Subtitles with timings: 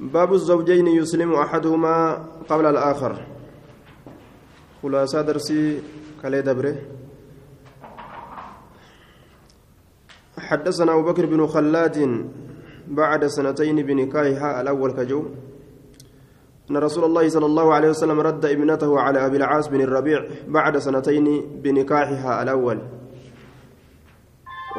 [0.00, 3.26] باب الزوجين يسلم أحدهما قبل الآخر.
[4.82, 5.82] خلاصة درسي
[6.22, 6.76] كالي دبره.
[10.38, 12.26] حدثنا أبو بكر بن خلاد
[12.88, 15.24] بعد سنتين بنكاحها الأول كجو.
[16.70, 20.78] أن رسول الله صلى الله عليه وسلم رد ابنته على أبي العاص بن الربيع بعد
[20.78, 22.78] سنتين بنكاحها الأول.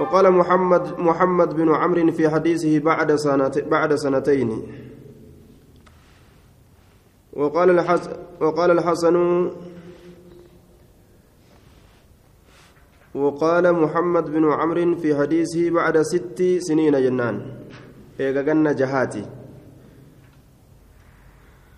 [0.01, 4.61] وقال محمد محمد بن عمرو في حديثه بعد سنت بعد سنتين.
[7.35, 9.15] وقال الحسن وقال الحسن
[13.15, 17.35] وقال محمد بن عمرو في حديثه بعد ست سنين جنان.
[18.19, 19.25] إيغا جهاتي.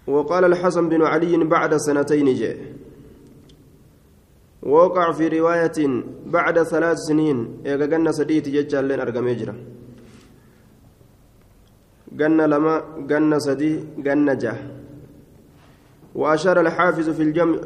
[0.07, 2.57] وقال الحسن بن علي بعد سنتين جاء.
[4.63, 7.61] ووقع في رواية بعد ثلاث سنين.
[7.65, 9.55] إيغا جنة سديت ججال لين أرقم يجرى.
[12.11, 14.76] جنة لما جنة سدي جنة جه.
[16.17, 17.57] وأشار الحافظ في الجمع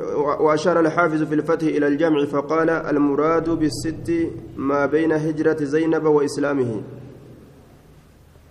[0.45, 4.09] وأشار الحافظ في الفتح إلى الجمع فقال المراد بالست
[4.57, 6.81] ما بين هجرة زينب وإسلامه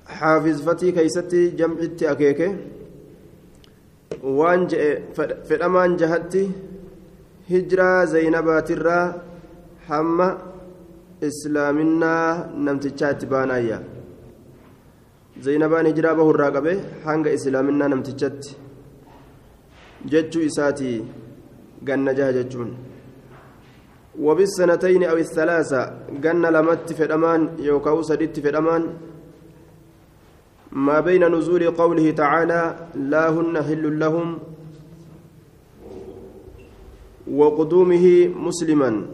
[0.06, 2.56] حافظ فتي كيستي جمع أكيكه
[4.38, 4.88] waan je'e
[5.48, 6.42] fedhamaan jahatti
[7.50, 9.04] hijiraa zaynabaatirraa
[9.88, 10.26] hamma
[11.28, 13.78] islaaminaa namtichaa itti baanaayya
[15.46, 16.74] zaynabaan hijiraa bahurraa qabe
[17.06, 17.88] hanga islaaminaa
[20.04, 21.04] jechuu isaatii
[21.82, 22.90] ganna jaha jechuun
[24.20, 25.82] وبالسنتين أو الثلاثة
[26.20, 28.82] جن لمت فدمان يوكاو سدت فدمان
[30.72, 34.38] ما بين نزول قوله تعالى لا هن حل لهم
[37.30, 38.06] وقدومه
[38.36, 39.06] مسلما.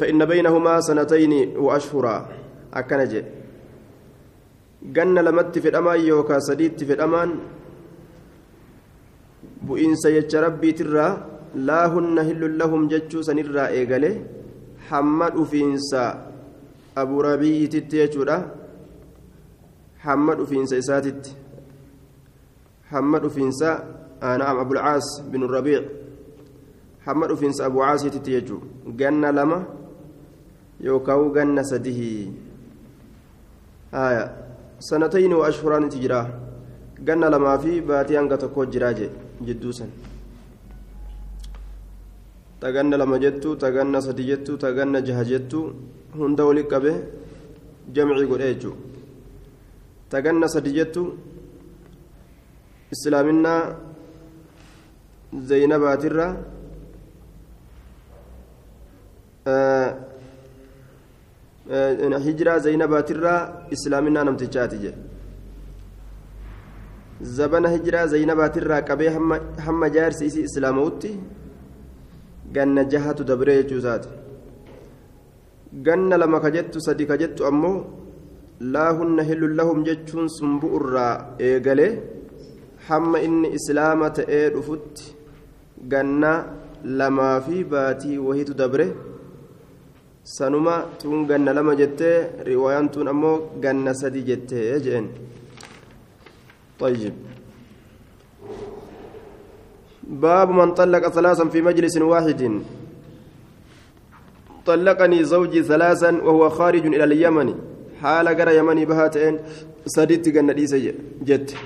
[0.00, 2.28] فإن بينهما سنتين وأشهرا
[2.74, 3.12] أكنج
[4.82, 7.30] جن لمت في الأمان يوكا سديت في الأمان.
[9.66, 11.12] Bu'iinsa jecha rabbiitirraa
[11.68, 14.10] laa hunna hillun lahum jechuu sanirraa eegale
[14.90, 16.02] hamma dhufiinsa
[16.96, 18.44] abu rabiyyititti jechuudha.
[20.04, 21.36] Hamma dhufiinsa isaatitti.
[22.90, 23.84] Hamma dhufiinsa
[24.20, 25.84] naam abulcaas binu rabiic.
[27.06, 28.62] Hamma dhufiinsa abu caasiititti jechuu.
[28.96, 29.64] Ganna lama
[30.80, 32.32] yookaan ganna sadihii
[33.92, 34.32] haya
[34.78, 36.26] sanatayni wa ashhuraanitti jira.
[37.00, 39.10] Ganna lamaa fi baatii hanga tokko jiraa jee
[39.48, 39.90] jidduu san
[42.62, 45.60] taganna lama jettu taganna sadi jettu taganna jaha jettu
[46.18, 46.92] hunda wali qabe
[47.94, 48.82] jamcii godhe jechuudha
[50.12, 51.02] taganna sadi jettu
[52.94, 53.60] islaaminaa
[55.50, 56.26] zaynabaatirra
[62.26, 63.40] hijiraa zaynabaatirraa
[63.76, 65.13] islaaminaa namtichaati jedhe
[67.22, 69.10] zabana hijiraa zaynabaatirraa qabee
[69.66, 71.10] hamma jaarsi isii islaamawutti
[72.52, 74.08] ganna jahatu dabree jechuu isaati.
[75.86, 77.76] Ganna lama ka jettu sadi ka jettu ammoo
[78.60, 81.14] laa hunna hillun lahum jechuun sun bu'urraa
[81.48, 81.92] eegalee
[82.88, 85.14] hamma inni islaama ta'ee dhufutti
[85.92, 86.30] ganna
[86.84, 88.86] lamaa fi baatii wahitu dabre
[90.36, 92.16] sanuma tun ganna lama jettee
[92.50, 95.06] riwaayaan tun ammoo ganna sadi jettee jeen
[96.80, 97.12] طيب.
[100.02, 102.62] باب من طلق ثلاثا في مجلس واحد.
[104.66, 107.54] طلقني زوجي ثلاثا وهو خارج إلى اليمن.
[108.02, 109.38] حال جرى يمني بهاتين
[109.86, 110.74] سديت جنديس
[111.22, 111.56] جت.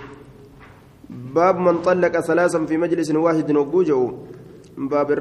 [1.11, 4.13] باب من طلق ثلاثا في مجلس واحد وجوجو
[4.79, 5.13] باب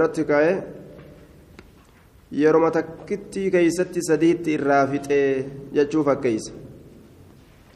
[2.72, 5.46] takkitti keeysatti sadiitti irraa fixee
[5.76, 6.52] jechuu fakkeeysa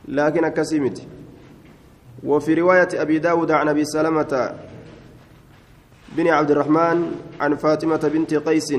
[0.07, 1.07] laakiin akkasii miti
[2.23, 4.55] وفي رواية أبي داود عن أبي سلمة
[6.17, 8.73] بن عبد الرحمن عن فاطمة بنت قيس.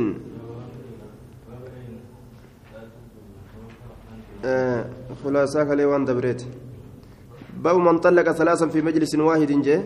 [4.45, 4.85] آه
[5.25, 6.43] خلاصة كليوان دبريت.
[7.57, 9.83] باب من طلق ثلاثا في مجلس واحد جه.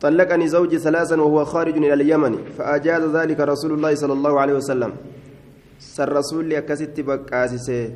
[0.00, 4.92] طلقني زوجي ثلاثا وهو خارج إلى اليمن فأجاز ذلك رسول الله صلى الله عليه وسلم.
[5.78, 7.92] سر رسول أكست بقاسسه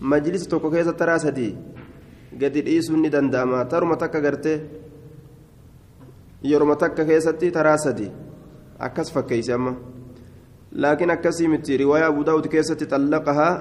[0.00, 1.56] مجلس توكوكيزة تراسدي.
[2.40, 4.58] Gadi dhiisuun ni danda'ama taruma takka gartee
[6.42, 8.10] yeruma takka keessatti taraa sadi
[8.78, 9.72] akkas fakkeeyse amma
[10.72, 13.54] laakiin akkasii miti riwaayaa abu daawud keessatti xallaqahaa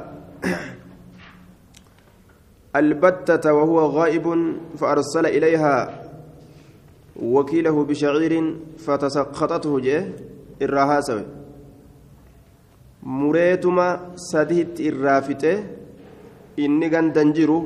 [2.76, 4.26] البتة وهو غائب
[4.78, 5.76] فأرسل إليها
[7.22, 8.34] وكيله بشعير
[8.78, 10.00] فتسقطته جه
[10.62, 11.26] الراها سوي
[13.04, 15.56] مريتما سديت الرافته
[16.60, 17.60] إني كان دنجرو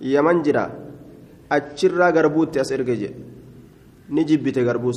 [0.00, 0.70] yaman jira
[1.50, 3.16] achirraa garbuutti as erge jedhe
[4.08, 4.92] ni jibbite garbuu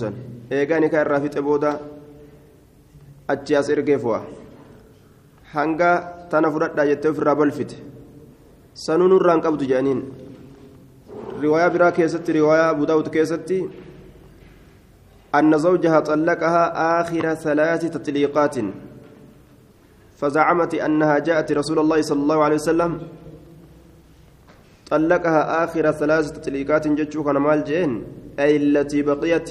[0.52, 1.80] eegaa nikaa irraa fixe booda
[3.28, 4.22] achi as ergee fo'a
[5.54, 5.92] hanga
[6.32, 7.78] tana fudhadhaa jettee ofirraa balfite
[8.86, 10.02] sanuu nurraan qabdu jedhaniin
[11.44, 13.60] riwaayaa biraa keessatti riwaayaa abu daawud keessatti
[15.30, 16.64] أن زوجها طلقها
[17.02, 18.56] آخر ثلاث تطليقات
[20.18, 22.92] فزعمت أنها جاءت رسول الله صلى الله عليه وسلم
[24.90, 27.92] طلقها آخر ثلاث تطليقات جتشوك مال جين
[28.40, 29.50] أي التي بقيت.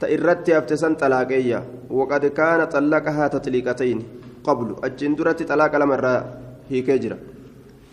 [0.00, 1.58] تئرت أفتسن طلاقية
[1.90, 3.98] وقد كان طلقها تطليقتين
[4.44, 5.96] قبل الجندرة طلاق لما
[6.70, 7.18] هي كجرة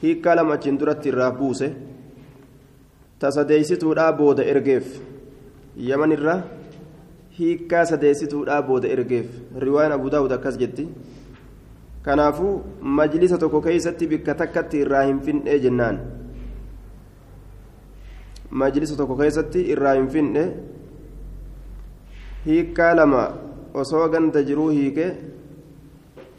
[0.01, 1.69] هي كلمة جندرة الرابوسة
[3.19, 4.89] tasadeessituudhaa booda ergeef
[5.89, 6.33] yaman irra
[7.37, 9.31] hiikkaa sadeessituudhaa booda ergeef
[9.63, 10.85] riwaayaan abu daawud akkas jetti
[12.06, 12.54] kanaafuu
[12.98, 16.00] majlisa tokko keeysatti bikka takkatti irraa hin fin'ee jennaan
[18.62, 20.44] majlisa tokko keessatti irraa hin fin'e
[22.46, 23.22] hiikkaa lama
[23.84, 25.06] osoo ganda jiruu hiike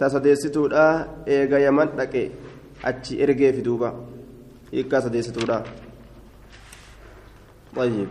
[0.01, 0.91] tasadeessituudhaa
[1.37, 2.23] eega yaman dhaqe
[2.91, 3.93] achi ergeefi duuba
[4.73, 5.63] hiikkaa sadeessituudhaa
[7.75, 8.07] طيب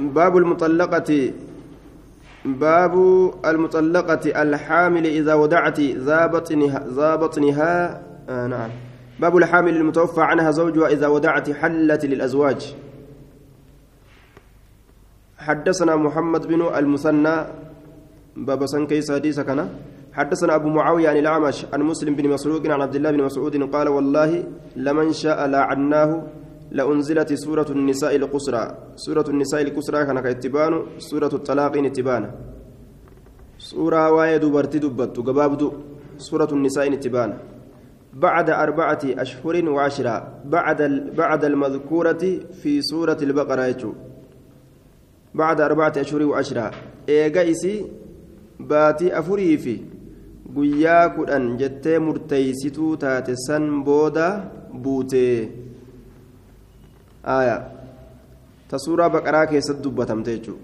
[0.00, 1.32] باب المطلقة
[2.45, 2.93] باب
[3.45, 8.69] المطلقة الحامل إذا ودعت ذا بطنها ذا بطنها آه نعم.
[9.19, 12.75] باب الحامل المتوفى عنها زوجها إذا ودعت حلت للأزواج.
[15.37, 17.35] حدثنا محمد بن المثنى
[18.37, 19.69] باب سنكيس حديث كان.
[20.13, 23.87] حدثنا أبو معاوية عن الأعمش عن مسلم بن مسروق عن عبد الله بن مسعود قال
[23.87, 24.43] والله
[24.75, 26.23] لمن شاء لعناه
[26.77, 28.63] لأنزلت سورة النساء القصرى.
[28.95, 30.73] سورة النساء القصرى كان كاتبان
[31.09, 32.23] سورة الطلاق نتبان.
[33.57, 35.61] سورة وايد برتي دبت قبابد
[36.17, 37.31] سورة النساء نتبان.
[38.13, 40.15] بعد أربعة أشهر وعشرة.
[40.45, 40.79] بعد
[41.17, 42.23] بعد المذكورة
[42.61, 43.81] في سورة البقرة
[45.35, 46.71] بعد أربعة أشهر وعشرة.
[47.09, 47.75] إيجايسي
[48.59, 49.75] باتي أفري في.
[50.55, 54.27] guyyaa kudhan jettee murteeysituu taate san booda
[54.83, 55.23] buute
[59.51, 60.61] keessatti dubbatamte jechuudha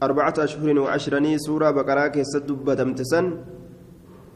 [0.00, 3.26] arbacata ashhurin wa ashranii suuraa baqaraa keessatti dubbatamte san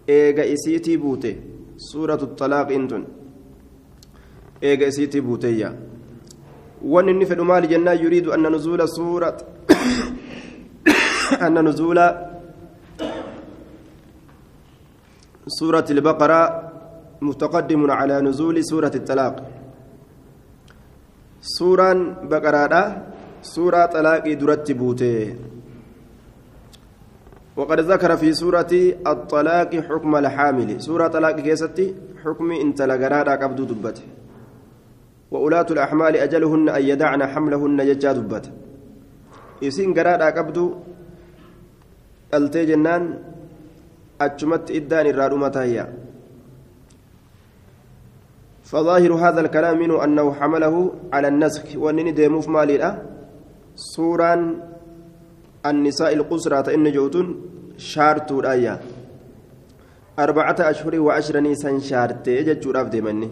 [0.08, 1.30] eega isiitii buute
[1.76, 3.04] suuratu xalaaqiin tun
[4.62, 5.72] eega isiitii buuteeyya
[6.82, 9.44] wanni inni fedhu maali jennaan yuriidu anna nuzuula suurat
[11.46, 12.06] anna nuzuula
[15.46, 16.40] سورة البقرة
[17.22, 19.55] متقدم على نزول سورة الطلاق
[21.46, 21.92] سورة
[22.26, 22.82] بقرة
[23.42, 25.34] سورة طلاق درت بوته
[27.56, 28.72] وقد ذكر في سورة
[29.06, 31.94] الطلاق حكم الحامل سورة طلاق كيستي
[32.24, 34.02] حكم انت لقرارا قبض دبته
[35.30, 38.50] وأولاة الأحمال أجلهن أن يدعن حملهن يجا دبته
[39.62, 40.58] إسين قرارا قبض
[42.34, 43.02] التي جنان
[44.20, 45.76] أجمت إدان الرادومة هي
[48.70, 50.74] فظاهر هذا الكلام منه أنه حمله
[51.12, 52.82] على النسخ وأنني ديموف مالي
[53.94, 54.34] سورا
[55.66, 57.26] النساء القسرى إن جوتون
[57.78, 58.74] شارت الآية
[60.18, 63.28] أربعة أشهر وعشرة سن شارت جتشور أفدي مني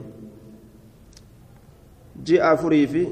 [2.27, 3.03] جاء فري في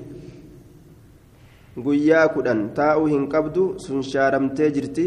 [1.84, 5.04] guyyaa kudhan taa'uu hin qabdu sun shaaramtee jirti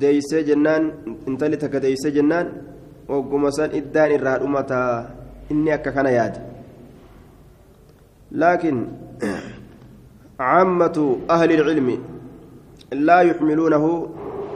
[0.00, 0.88] deeysee jennaan
[1.30, 2.50] intalli takka deeysee jennaan
[3.10, 6.40] wagguma san iddaan irraa dhumataa inni akka kana yaada
[8.32, 8.86] laakiin
[10.40, 11.88] عامة أهل العلم
[12.92, 14.08] لا يحملونه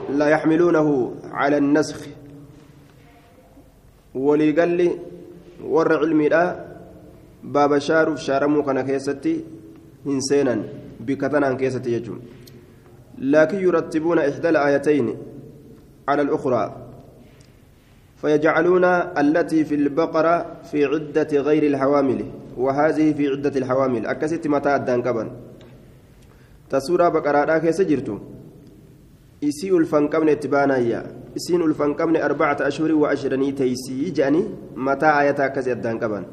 [0.09, 2.07] لا يحملونه على النسخ.
[4.15, 4.99] ولقال لي
[5.63, 6.65] ور علمي لا
[7.43, 9.45] باب شارف شارمو كان كيستي
[10.07, 10.63] إنسانا
[10.99, 12.21] بكتنا كيستي يجون.
[13.17, 15.17] لكن يرتبون إحدى الآيتين
[16.07, 16.88] على الأخرى.
[18.21, 18.85] فيجعلون
[19.23, 20.35] التي في البقرة
[20.71, 22.19] في عدة غير الحوامل
[22.57, 24.05] وهذه في عدة الحوامل.
[24.05, 25.27] أكست متى كبن
[26.69, 28.17] تسورة بقرة كيس جرتو
[29.43, 31.01] إسي الفنقمن اتبانايا
[31.37, 34.09] إسين الفنقمن أربعة أشهر وعشرين تيسي.
[34.11, 34.43] جاني
[34.75, 36.23] متى آية كيس كبن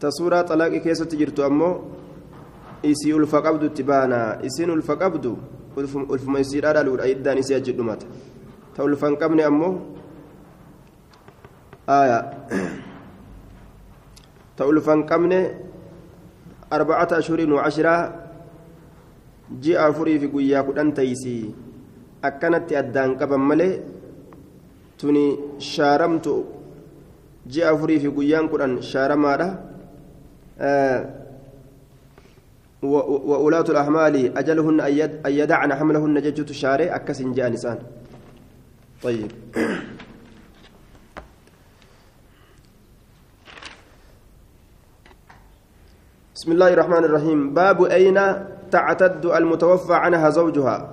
[0.00, 1.70] تسورة طلاق كيس جرتو أمو.
[2.84, 5.38] isii ulfa qabdu itti baana isiin ulfa qabdu
[5.76, 8.04] ulfuma isiidhaa dhaluudha iddaan isii achi dhumata
[14.64, 15.40] ulfa hin qabne
[16.70, 18.12] arbacata ashuriin wacashiraa
[19.60, 21.54] ji'a afurii fi guyyaa kudhan taysii
[22.22, 23.72] akkanatti addaan qaban malee
[24.96, 25.26] tuni
[25.58, 26.34] shaaramtu
[27.46, 29.48] ji'a afurii fi guyyaan kudhan shaaramaadha
[32.84, 34.80] وأولاة الأحمال أجلهن
[35.26, 37.78] أن يدعن حملهن ججة شارع أكس جاء نسان
[39.02, 39.30] طيب
[46.44, 47.54] بسم الله الرحمن الرحيم.
[47.54, 48.20] باب أين
[48.70, 50.92] تعتد المتوفى عنها زوجها؟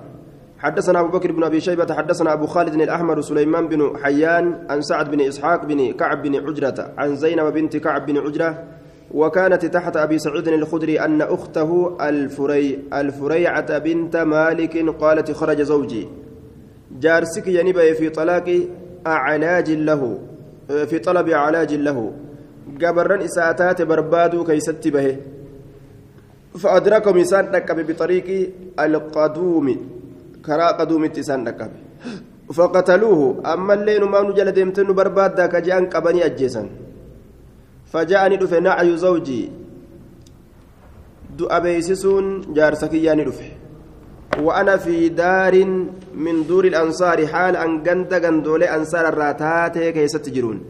[0.58, 5.10] حدثنا أبو بكر بن أبي شيبة حدثنا أبو خالد الأحمر سليمان بن حيان عن سعد
[5.10, 8.64] بن إسحاق بن كعب بن عجرة عن زينب بنت كعب بن عجرة
[9.14, 16.08] وكانت تحت أبي سعيد الخدري أن أخته الفري الفريعة بنت مالك قالت خرج زوجي.
[17.00, 18.60] جارسك ينبي في طلاق
[19.06, 20.18] أعلاج له
[20.68, 22.12] في طلب علاج له.
[22.82, 25.16] قبرن إساتات بربادو كيست به.
[26.52, 27.44] فأدركهم إسان
[27.88, 28.28] بطريق
[28.80, 29.66] القدوم.
[30.44, 31.48] كرا قدوم إسان
[32.52, 33.40] فقتلوه.
[33.52, 36.68] أما اللين ما نجل ديمتن برباد ذاك جان قبني أجيسا
[37.92, 39.42] فجاءني دفه نعي زوجي.
[41.64, 43.48] beeysisuun jaarsa kiyyaa ni dhufe
[44.32, 45.64] وأنا في دار
[46.16, 50.60] من دور الأنصار حال أن جند جندولي أنصار الراتات كيست تجرون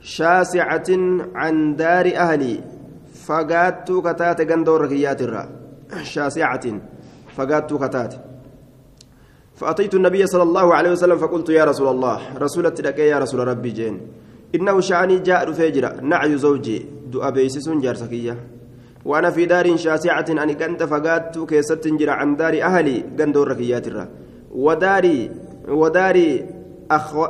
[0.00, 0.88] شاسعة
[1.34, 2.60] عن دار أهلي.
[3.28, 5.44] فقات كتات جندور ركيات الرا
[6.02, 6.64] شاسعة
[7.36, 8.14] فقات كتات
[9.58, 13.70] فأتيت النبي صلى الله عليه وسلم فقلت يا رسول الله رسول التلقى يا رسول ربي
[13.70, 14.00] جين
[14.54, 18.36] إنه شعني جاء فجرة نعي زوجي دعا بيسس جارسكية
[19.04, 24.08] وأنا في دار شاسعة أن كنت فقات كيست جرى عن دار أهلي قندور ركيات الرا
[24.54, 25.30] وداري
[25.68, 26.46] وداري
[26.90, 27.26] أخو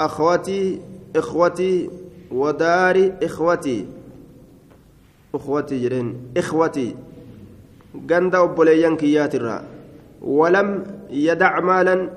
[0.00, 0.80] أخوتي
[1.16, 1.90] إخوتي
[2.30, 3.86] ودار إخوتي
[5.34, 6.96] أخوتي جرين إخوتي
[8.10, 9.56] قند أبوليان كيات الرا.
[10.22, 10.68] ولم
[11.10, 12.10] يدع مالا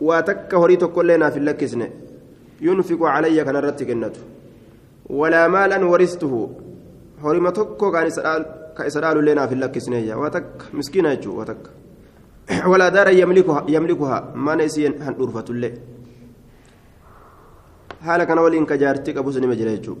[0.00, 1.82] واتك هريت كلنا في اللكسن.
[2.60, 4.20] ينفق علي كان رت جنته.
[5.10, 6.32] ولا مالا ورثته.
[7.24, 8.44] هريم تكو كان إسرائيل
[8.76, 9.94] كإسرائيل لنا في اللكسن.
[10.14, 11.62] واتك مسكينة جو واتك.
[12.70, 14.32] ولا دار يملكها يملكها.
[14.34, 15.72] ما نسين هنورفة الله
[18.06, 20.00] haala kana waliin ka jaartii qabu sunima jira jechuudha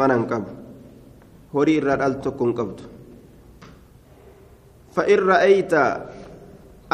[0.00, 0.63] mana hin qabu
[1.54, 2.82] horii irraa dhaaltu tokko hin qabdu
[4.96, 5.82] fa'in ra'ayta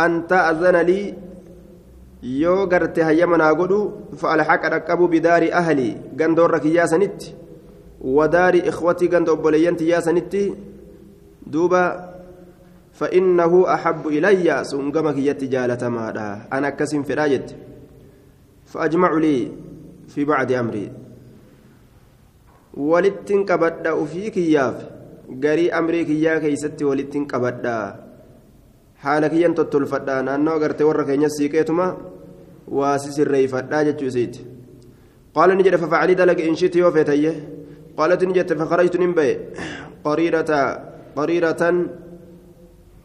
[0.05, 1.15] an ta'azana lii
[2.43, 3.81] yoo garte hayyama naa godhu
[4.23, 7.35] fa'alhaqa dhaqqabu bidaari ahlii ganda warra kiyyaa sanitti
[8.19, 10.45] wadaari ikhwatii ganda obboleeyyan tiyyaa sanitti
[11.53, 11.83] duuba
[13.01, 17.51] فإنه أحب إلي سنقم كيتي جالة مادا أنا كسم في راجد
[18.67, 19.53] فأجمع لي
[20.09, 20.93] في بعد أمري
[22.75, 24.77] ولتن كبدا وفي كياف
[25.45, 28.11] غري أمري كيا كيستي ولتن كبدا
[29.01, 31.85] haala kiyyan tottolfadhaa naannoo agartee warra keenya siiqeetuma
[32.79, 34.43] waa sisirreeyfadhaa jechuu isiiti
[35.37, 37.33] qaala ni jedhe fafacalii dalage in shiti yoo feetayye
[37.97, 39.15] qaalati ni jette fakarajtu nin
[40.05, 40.59] qariirata
[41.17, 41.79] qariiratan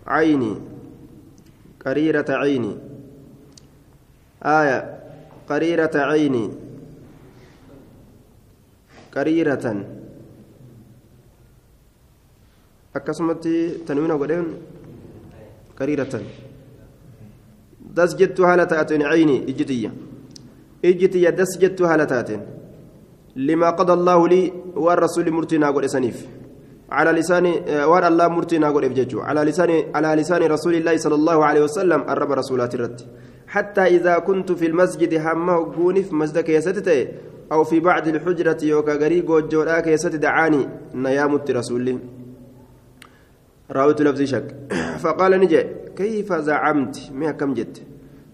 [0.10, 0.51] cayni
[1.86, 2.74] qariirata cayni
[4.45, 4.79] آية
[5.50, 6.51] قريرة عيني
[9.15, 9.65] قريرة
[12.95, 14.45] أكسمتي تنوين قدين
[15.79, 16.13] قريرة
[17.95, 19.91] دس جت هالتات عيني إجتية.
[20.86, 22.29] إجتية دس جت هالتات
[23.36, 26.27] لما قضى الله لي والرسول مرتنا قول سنيف.
[26.91, 27.45] على لسان
[27.89, 32.31] وان الله مرتنا إفججو على لسان على لسان رسول الله صلى الله عليه وسلم الرب
[32.31, 33.01] رسولات الرد.
[33.48, 37.07] حتى إذا كنت في المسجد همه قونف مسجد كيستي
[37.51, 41.99] أو في بعض الحجرة يوكا غريق وجوراك كيست دعاني نيامت رسولي.
[43.71, 44.55] راوت لفظ شك.
[45.03, 45.63] فقال نجي
[45.95, 47.81] كيف زعمت؟ ما كم جت؟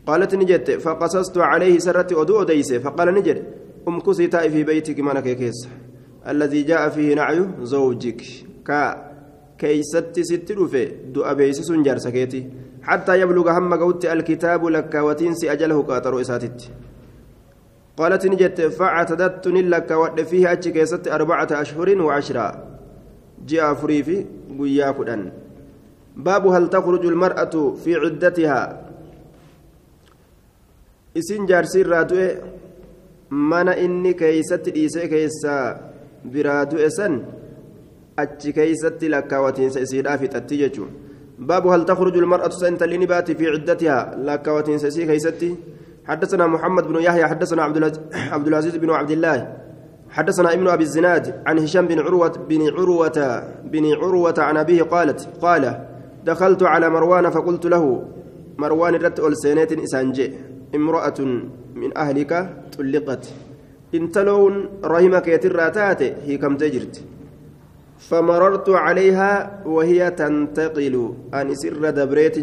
[0.08, 3.44] قالت نجت فقصصت عليه سرت أدو أديس فقال نجد
[3.88, 5.68] أمكسي تاي في بيتك منك كيس.
[6.27, 8.22] الذي جاء فيه نعي زوجك.
[8.68, 9.12] كا
[9.58, 12.50] كيست ست رفي دو أبيس سنجر سكيتي.
[12.84, 16.72] حتى يبلغ هم قوت الكتاب لك وتنسي أجله قاطر إساتت.
[17.98, 22.48] قالت نجت فاعتدت لك ود فيه أتش كيست أربعة أشهر وعشرة
[23.48, 24.26] جاء فريفي
[26.16, 28.68] baabu hal takhruju almar'atu fi ciddatihaa
[31.16, 32.28] isin jaarsi irraa du'e
[33.30, 35.64] mana inni keeysatti dhiisee keessaa
[36.34, 37.16] biraa du'e san
[38.24, 40.92] achi keeysatti lakkaawatiinsa isiidhaa fixatti jechuun
[41.50, 45.50] baabu hal takhruju almar'atu santa lini baati fi ciddatihaa lakkaawatiinsa isii keeysatti
[46.05, 47.63] حدثنا محمد بن يحيى حدثنا
[48.31, 49.58] عبد العزيز بن عبد الله.
[50.10, 55.29] حدثنا ابن أبي الزناد عن هشام بن عروه بن عروه بن عروة عن أبيه قالت
[55.41, 55.88] قال
[56.25, 58.08] دخلت على مروان فقلت له
[58.58, 60.34] مروان رت سينات إسانجي
[60.75, 61.20] امرأة
[61.75, 63.25] من أهلك طلقت.
[63.93, 67.01] intaloon rahima keetirraa taate hiikamtee jirti
[68.01, 71.13] فمررت عليها وهي تنتقل.
[71.34, 72.38] أن سر دبريت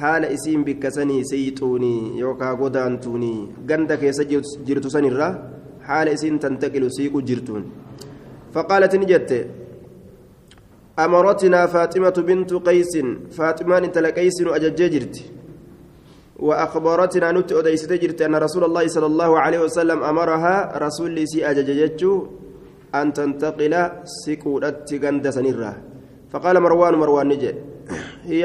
[0.00, 3.34] جرا حال اسم بكسني سيتوني يوكا غدانتوني
[3.68, 4.20] غندا كيس
[4.66, 5.28] جرت سنرا
[5.86, 7.62] حال اسم تنتقل سيق جرتون
[8.54, 9.30] فقالت نجت
[10.98, 12.94] أمرتنا فاطمة بنت قيس
[13.36, 15.16] فاطمة انت لقيس أجججرت
[16.46, 20.54] وأخبرتنا نت أديست جرت أن رسول الله صلى الله عليه وسلم أمرها
[20.84, 22.12] رسول سي أجججتشو
[22.94, 23.74] أن تنتقل
[24.24, 25.72] سكودت غند سنرة
[26.32, 27.52] فقال مروان مروان نجي
[28.30, 28.44] هي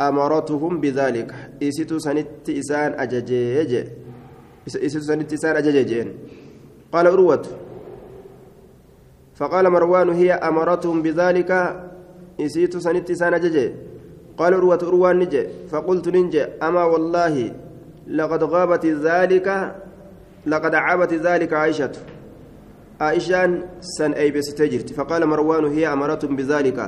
[0.00, 1.30] أمرتهم بذلك.
[1.62, 3.72] إسيتو سنت إسان أججج
[4.66, 6.08] إسيتو سنت إسان أجججين
[6.92, 7.44] قال أروة
[9.34, 11.50] فقال مروان هي أمرتهم بذلك.
[12.40, 13.72] إسيتو سنت إسان أججج
[14.38, 15.68] قال أروة أروان نجي.
[15.70, 16.42] فقلت ننجي.
[16.42, 17.54] أما والله
[18.08, 19.48] لقد غابت ذلك.
[20.46, 21.92] لقد عابت ذلك عائشة.
[23.00, 26.78] عائشان سن أي بستجرت فقال مروان هي أمرتهم بذلك.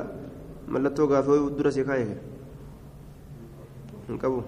[0.67, 1.49] ملتو غافو
[4.07, 4.41] كايه انكبو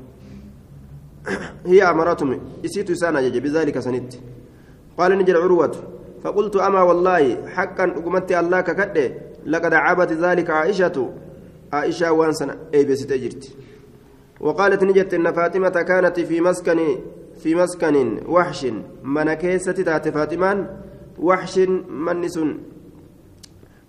[1.65, 4.13] هي أمرتهم إسيت سانا بذلك سنت
[4.97, 5.75] قال نجل عروة
[6.23, 9.11] فقلت أما والله حقا أقمت الله ككده
[9.45, 11.13] لقد عابت ذلك عائشة
[11.73, 13.55] عائشة وانسنا أي بستجرت
[14.39, 16.79] وقالت نجت إن فاطمة كانت في مسكن
[17.43, 18.65] في مسكن وحش
[19.03, 20.67] من كيسة تات فاطمان
[21.19, 21.57] وحش
[21.89, 22.39] منس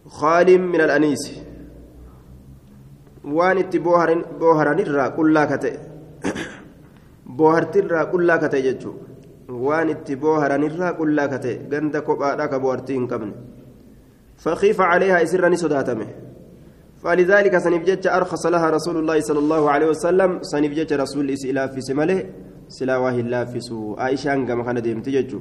[0.07, 1.50] خال من الأنيس
[3.25, 5.71] waan itti booharanirraa qullaa kate
[7.39, 13.33] boohartirraa qullaa kate jechuudha waan itti booharanirraa qullaa kate ganda kophaadhaa ka boohartii hin qabne
[14.41, 16.07] فخيف عليها إسرا صداتمه
[17.03, 22.25] فلذلك سنبجج أرخص لها رسول الله صلى الله عليه وسلم سنبجج رسول إسئلا في سمله
[22.69, 25.41] سلاواه الله في سوء عائشة ديم تججو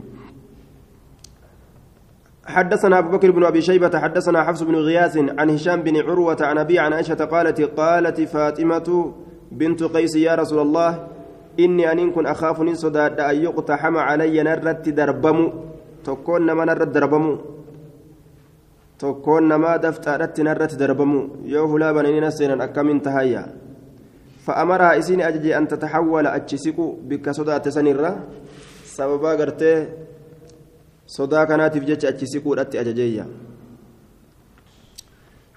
[2.50, 6.58] حدثنا أبو بكر بن أبي شيبة حدثنا حفص بن غياث عن هشام بن عروة عن
[6.58, 9.13] أبي عن عائشة قالت قالت فاطمة
[9.52, 11.08] بنت قيس يا رسول الله
[11.60, 15.39] إني أن كن أخاف صداد أن يقتحم علي نرت دربم.
[16.06, 17.26] تكون ما نرت دربم.
[19.00, 21.30] تكون ما دفترت نرت دربم.
[21.45, 23.43] يوه لا بنين سينا أكم انتهيا
[24.45, 26.78] فأمرها إسين أججي أن تتحول أتشسك
[27.10, 28.12] بك صدات سنرة
[28.97, 29.88] سببا قرتي
[31.17, 33.26] صدا كانت في أتشي سكودت أججية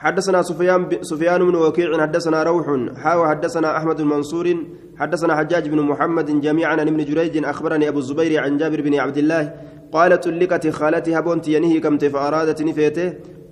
[0.05, 2.67] حدثنا سفيان سفيان بن وكيع حدثنا روح
[3.03, 4.47] حاوى حدثنا أحمد المنصور
[5.01, 9.19] حدثنا حجاج بن محمد جميعا عن ابن جريج أخبرني أبو الزبير عن جابر بن عبد
[9.19, 9.43] الله
[9.93, 13.09] قالت لكت خالتها بنت ينهي كمت فأرادت نفيته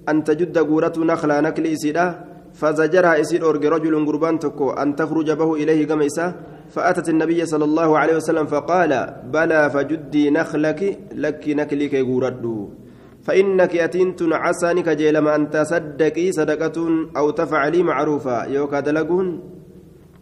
[0.09, 2.07] أن تجد قورة نخلا نكل إسيدا
[2.55, 6.35] فزجرها إسيد أرجى رجل قربان تكو أن تخرج به إليه قميسة
[6.75, 8.93] فأتت النبي صلى الله عليه وسلم فقال
[9.35, 10.81] بلى فجدي نخلك
[11.15, 12.59] لك نكلك قوردو
[13.27, 16.77] فإنك أتنت عسانك جيلما أن تصدقي صدقة
[17.17, 18.45] أو تفعلي معروفا.
[18.45, 19.27] يوكا دلقون؟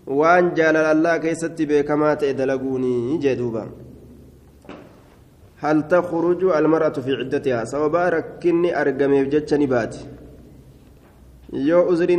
[0.06, 3.18] وأن جالل الله كيست بكما تدلقوني.
[3.22, 3.64] جدوبا
[5.64, 9.66] هل تخرج المرأة في عدتها؟ سوابا ركني أرقمي بجتشني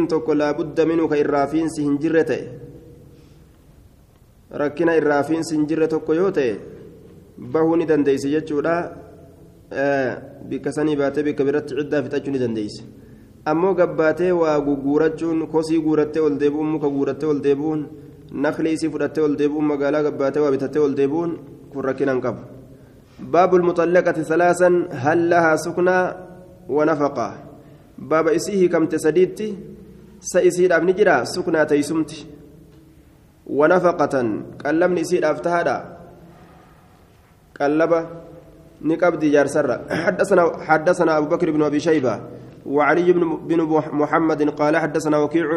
[0.10, 2.50] tokko laabudda minuu ka irraafiinsi hin jirre ta'e
[4.63, 6.53] rakkina irraafiinsi hin jirre tokko yoo ta'e
[7.53, 8.75] bahuu ni dandeeyse jechuudha
[10.49, 12.83] bikka sanii baatee bikka biratti ciddaa fixachuu ni dandeeyse
[13.53, 17.87] ammoo gabbaatee waa guguurachuun kosii guurattee ol deebi'uun muka guurattee ol deebi'uun
[18.33, 21.39] nakli isii fudhattee ol deebi'uun magaalaa gabbaatee waa bitattee ol deebi'uun
[21.73, 22.43] kun rakkina hin qabu
[23.21, 25.99] باب المطلقة ثلاثا هل لها سكنى
[26.69, 27.29] ونفقة
[27.99, 29.55] baaba isii hiikamte sadiitti
[30.19, 32.27] sa isiidhaaf ni jira suknaa teeysumti
[33.50, 34.28] wanafaqatan
[34.62, 35.78] qallabni isiidhaaf tahaadha
[37.58, 38.00] qallaba
[38.82, 39.90] ni qabdi jaarsarra
[40.70, 42.22] حدثنا أبو بكر بن أبي شيبة
[42.66, 43.60] وعلي بن, بن
[43.92, 45.50] محمد قال حدثنا وكيع.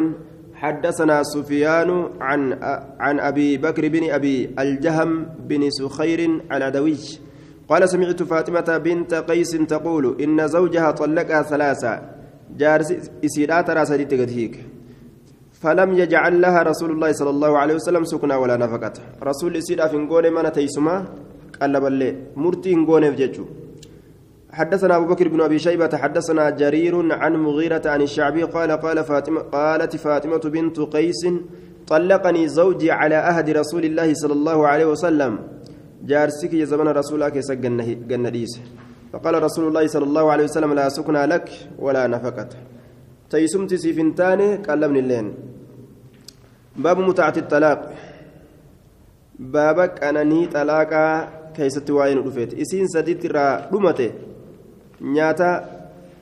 [0.54, 2.40] حدثنا سفيان عن
[3.00, 6.20] عن أبي بكر بن أبي الجهم بن سخير
[6.52, 6.98] العدوي.
[7.68, 12.02] قال سمعت فاطمة بنت قيس تقول إن زوجها طلقها ثلاثة.
[12.56, 12.90] جارس
[13.24, 14.71] إسيرات راسدي تقدهيك
[15.62, 18.92] فلم يجعل لها رسول الله صلى الله عليه وسلم سكنا ولا نفقة.
[19.22, 20.96] رسول إسيرا في نقول من تيسما
[21.62, 23.44] قلب الليل مرتي نقول في
[24.52, 29.40] حدثنا أبو بكر بن أبي شيبة حدثنا جرير عن مغيرة عن الشعبي قال قال فاطمة
[29.40, 31.22] قالت فاطمة بنت قيس
[31.86, 35.38] طلقني زوجي على أهد رسول الله صلى الله عليه وسلم.
[36.04, 37.78] جارسك يا زمن رسولك يسجن
[39.12, 41.48] فقال رسول الله صلى الله عليه وسلم لا سكنى لك
[41.78, 42.48] ولا نفقة.
[43.32, 45.28] taysumti siif hin taane qallamni illeen
[46.86, 47.80] baabu mutacati xalaaq
[49.54, 51.12] baaba qananii xalaaqaa
[51.56, 52.60] keessatti waa'ee nu dhufeeti.
[52.64, 54.06] Isiin sadiitti irraa dhumate
[55.16, 55.48] nyaata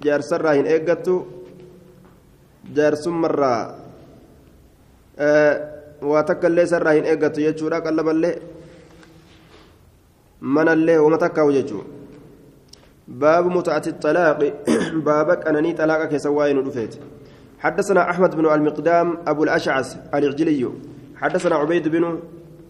[0.05, 1.14] jaarsarraa hin eeggattu
[2.77, 3.61] jaarsummarraa
[6.11, 8.35] waa takka illee sarraa hin eeggattu jechuudha qallaballee
[10.59, 12.00] manallee wama takkaa'u jechuudha.
[13.11, 14.55] باب متعة الطلاق.
[15.07, 16.94] باب أنني طلاق كسواين رفيت
[17.59, 20.70] حدثنا أحمد بن المقدام أبو الأشعث العجلي.
[21.16, 22.18] حدثنا عبيد بن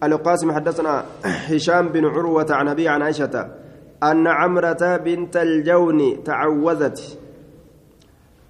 [0.03, 1.05] القاسم حدثنا
[1.51, 3.47] هشام بن عروة عن أبي عن عائشة
[4.03, 7.17] أن عمرة بنت الجون تعوذت.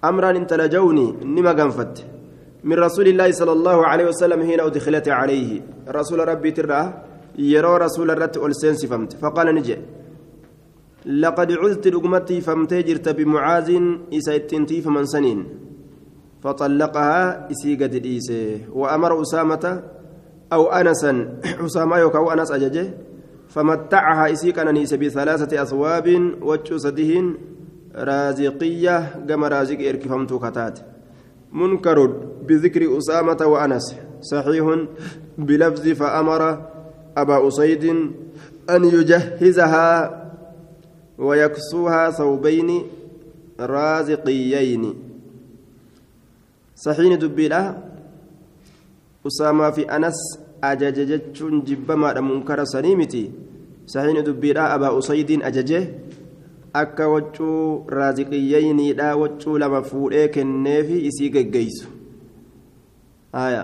[0.04, 2.06] أمرا انت لجوني نما قنفت
[2.64, 5.62] من رسول الله صلى الله عليه وسلم حين أدخلت عليه.
[5.90, 6.94] رسول ربي ترى
[7.38, 9.78] يرى رسول الرت ألسين فقال نجي.
[11.06, 13.70] لقد عزت لقمتي فمتي جرت بمعاذ
[14.14, 15.46] إسيتنتي فمن سنين.
[16.44, 19.84] فطلقها إسيقت الإيسي وأمر أسامة
[20.54, 21.30] أو أنسا
[21.66, 22.94] أسامة يوكا أنس أججه
[23.48, 27.36] فمتعها إسيك أنانيس بثلاثة أثواب وجسدهن
[27.96, 28.98] رازقية
[29.30, 30.80] كما رازق إركفمت كتات.
[31.52, 32.08] منكر
[32.48, 33.96] بذكر أسامة وأنس.
[34.22, 34.66] صحيح
[35.38, 36.42] بلفظ فأمر
[37.18, 37.84] أبا أسيد
[38.70, 40.21] أن يجهزها
[41.18, 42.70] ويكسوها ثوبين
[43.60, 44.84] رازقيين
[46.76, 47.78] صحيح دبيلا
[49.28, 50.20] أسامة في أنس
[50.64, 53.32] أجججتشون جبما منكر سنيمتي
[53.88, 55.82] صحيح دبيلا أبا أسيد أججه
[56.74, 61.88] akka waccuu raaziqiyyeeyniidha waccuu lama fuudhee kenneefi isii geggeeysu
[63.32, 63.64] haya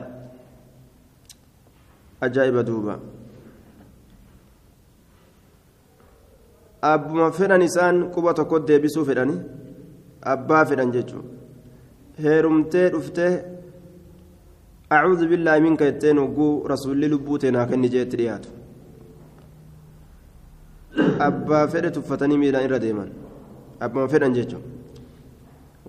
[2.21, 2.99] ajaa'iba duuba
[6.81, 9.35] abbuma fedhan isaan quba tokko deebisuu fedhani
[10.33, 11.25] abbaa fedhan jechuun
[12.23, 13.33] heerumtee dhuftee
[14.97, 18.49] acuudhu billaahi minka jetteen hogguu rasuulli lubbuu teenaa kenni jeetti dhiyaatu
[21.27, 23.09] abbaa fedhe tuffatanii miidhaan irra deeman
[23.79, 24.63] abbuma fedhan jechuun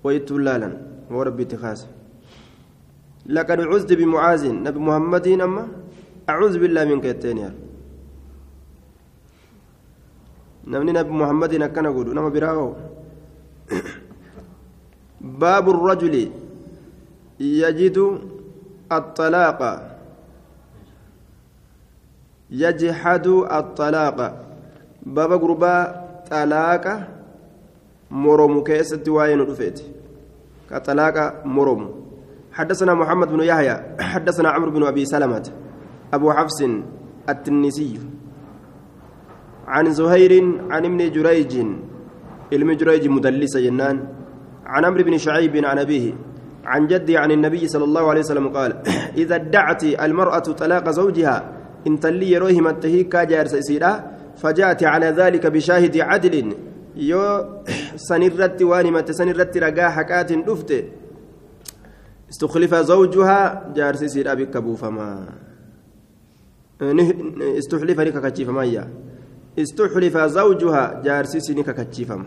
[0.04, 0.74] wayittuu laalan
[1.10, 1.86] moo rabbiitti kaase
[3.36, 5.64] لقد عزت بمعاذ نبي محمد أما
[6.32, 7.06] أعوذ بالله منك
[10.68, 12.74] نمني نبي محمد أكن أقول نما براو
[15.20, 16.14] باب الرجل
[17.40, 17.98] يجد
[18.92, 19.60] الطلاق
[22.50, 24.18] يجحد الطلاق
[25.02, 25.74] بابا غربا
[26.30, 26.84] طلاق
[28.10, 29.78] مرم كيست واين رفيت
[30.70, 31.82] كطلاق مرم
[32.52, 35.46] حدثنا محمد بن يحيى حدثنا عمرو بن ابي سلمه
[36.12, 36.60] ابو حفص
[37.28, 38.17] التنسي
[39.68, 40.32] عن زهير
[40.70, 41.52] عن ابن جريج
[42.52, 43.96] علم جريج مدلس جنان.
[44.66, 46.12] عن عمرو بن شعيب عن أبيه
[46.64, 48.70] عن جدي عن النبي صلى الله عليه وسلم قال
[49.22, 51.36] إذا ادعت المرأة طلاق زوجها
[51.86, 53.92] إن تلي يروهم التهيكا جارس سيدا
[54.36, 56.54] فجاءت على ذلك بشاهد عدل.
[56.96, 57.22] يو
[58.08, 60.70] سنرت وانمت سنرت رقا حكات دفت.
[62.30, 65.28] استخلف زوجها جارس سيدا بكبو فما
[67.58, 68.64] استحلف لك كتشيفما
[69.58, 72.24] استحلف زوجها جارس سنك كتشيفما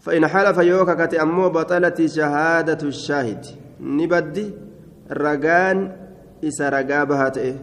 [0.00, 3.46] فإن حلف يوكا كتي أمو بطلت شهادة الشاهد.
[3.80, 4.50] نبدي
[5.12, 5.96] رقان
[6.44, 7.54] إسا رقابها تئه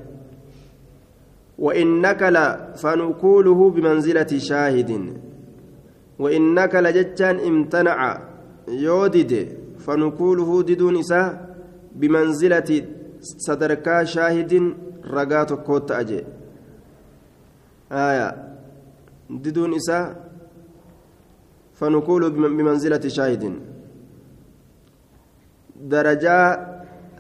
[1.60, 4.92] وإنك لا فنقوله بمنزلة شاهد.
[6.20, 8.22] وإنك لجتان امتنع
[8.68, 9.32] يودد
[9.80, 11.22] فنقوله ددون إسا
[11.96, 12.86] بمنزلة
[13.22, 14.74] صدركا شاهد
[15.14, 16.24] رقات كوت أجي.
[17.92, 18.58] آية.
[19.30, 20.16] ددون إسا
[21.74, 23.44] فنقول بمنزلة شاهد.
[25.76, 26.38] درجة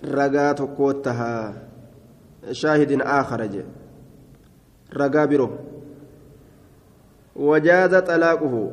[0.05, 1.53] رقات كوتها
[2.51, 3.63] شاهد آخر جي.
[4.93, 5.59] رقابره
[7.35, 8.71] وجاز طلاقه.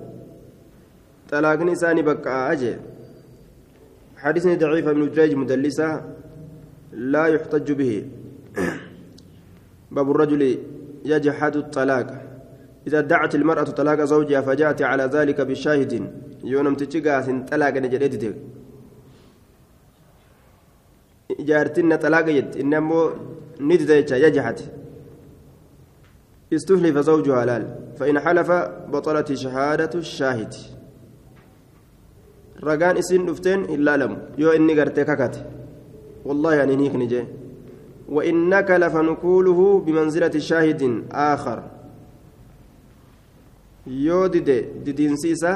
[1.31, 2.77] طلاق نساني بقى أجي.
[4.17, 6.03] حديث ضعيف ابن جريج مدلسة.
[6.93, 8.11] لا يحتج به.
[9.95, 10.59] باب الرجل
[11.05, 12.23] يجحد الطلاق.
[12.87, 16.13] إذا ادعت المرأة طلاق زوجها فجاءت على ذلك بشاهد
[16.45, 18.37] يونم تجيغاس طلاق نجدت
[21.41, 23.11] جارتنا طلاق يد إنما
[23.61, 24.59] ندد يجحد.
[26.53, 27.65] استحلف زوجها لال
[27.99, 28.51] فإن حلف
[28.93, 30.55] بطلت شهادة الشاهد.
[32.65, 35.45] رقان إسن دفتين إلا لم يو إني قرتي
[36.25, 37.25] والله يعني نيك نجي.
[38.09, 41.63] وإنك لفنقوله بمنزلة شاهد آخر
[43.89, 45.53] yoo dide didiinsiisa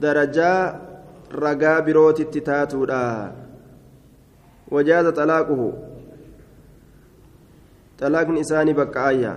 [0.00, 0.80] darajaa
[1.32, 3.32] ragaa birootitti taatuudha
[4.70, 5.68] wajaaza xalaaquhu
[8.00, 9.32] xalaaqni isaanii baqqa'aayya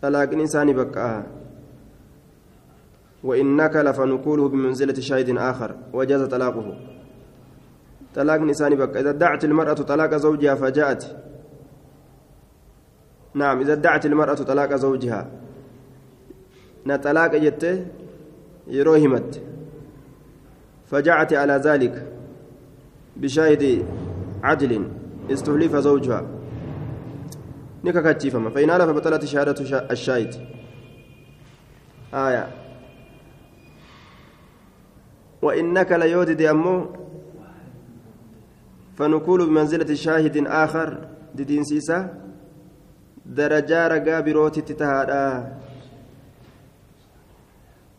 [0.00, 1.41] xalaaqni isaanii baqqa'aa
[3.24, 6.76] وإنك لفنقوله بمنزلة شاهد آخر وجاز طلاقه.
[8.14, 8.96] طلاق نساني بك.
[8.96, 11.16] إذا دعت المرأة طلاق زوجها فجاءت.
[13.34, 15.30] نعم إذا دعت المرأة طلاق زوجها.
[16.86, 17.86] نطلاق جت
[18.66, 19.42] يروهمت.
[20.86, 22.12] فجاءت على ذلك
[23.16, 23.86] بشاهد
[24.42, 24.88] عدل
[25.30, 26.26] استهلف زوجها.
[27.84, 30.34] نكاكاتشيفما فإن ألف بطلت شهادة الشاهد.
[32.14, 32.61] آية.
[35.42, 36.86] وإنك ليودد أمو
[38.96, 42.14] فنقول بمنزلة شاهد آخر ددين سيسا
[43.26, 45.58] درجة رقا بروت تتهادا.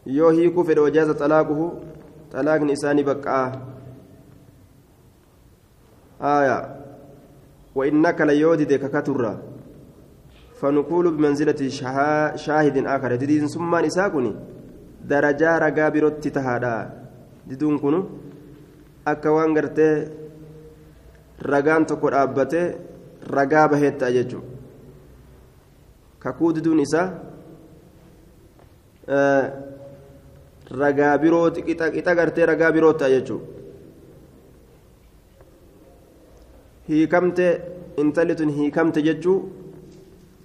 [0.05, 1.79] يوهي كفر وجاز طلاقه
[2.31, 3.59] طلاق نساني بقى.
[6.21, 6.59] آية.
[7.75, 9.41] وإنك ليودد ككترة.
[10.59, 11.69] فنقول بمنزلة
[12.35, 14.35] شاهد آخر ددين ثم نساكني
[15.03, 17.02] درجة رقا بروت تتهادا.
[17.49, 17.95] Diduun kun
[19.05, 19.93] akka waan gartee
[21.51, 22.67] ragaan tokko dhaabbatee
[23.37, 24.47] ragaa baheetta jechuudha
[26.23, 27.07] kakuu diduun isaa
[30.81, 33.45] ragaa biroo qixa gartee ragaa biroo ta'a jechuudha
[36.87, 37.47] hiikamte
[37.97, 39.37] intalli tun hiikamte jechuu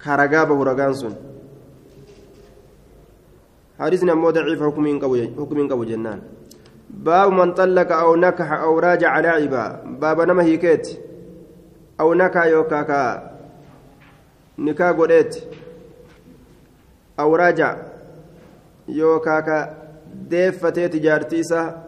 [0.03, 1.15] ka ragaa bahu ragaan sun
[3.79, 6.21] hadiisni ammoo daciifa hukumiin qabu jennaan.
[6.89, 10.87] باب من طلق أو نكح أو راجع لاعبا باب نما هيكيت
[11.99, 13.31] أو نكا يوكاكا
[14.59, 15.43] نكا قريت
[17.19, 17.77] أو راجع.
[18.87, 19.77] يوكاكا
[20.13, 21.83] ديفتي تجارتيسا.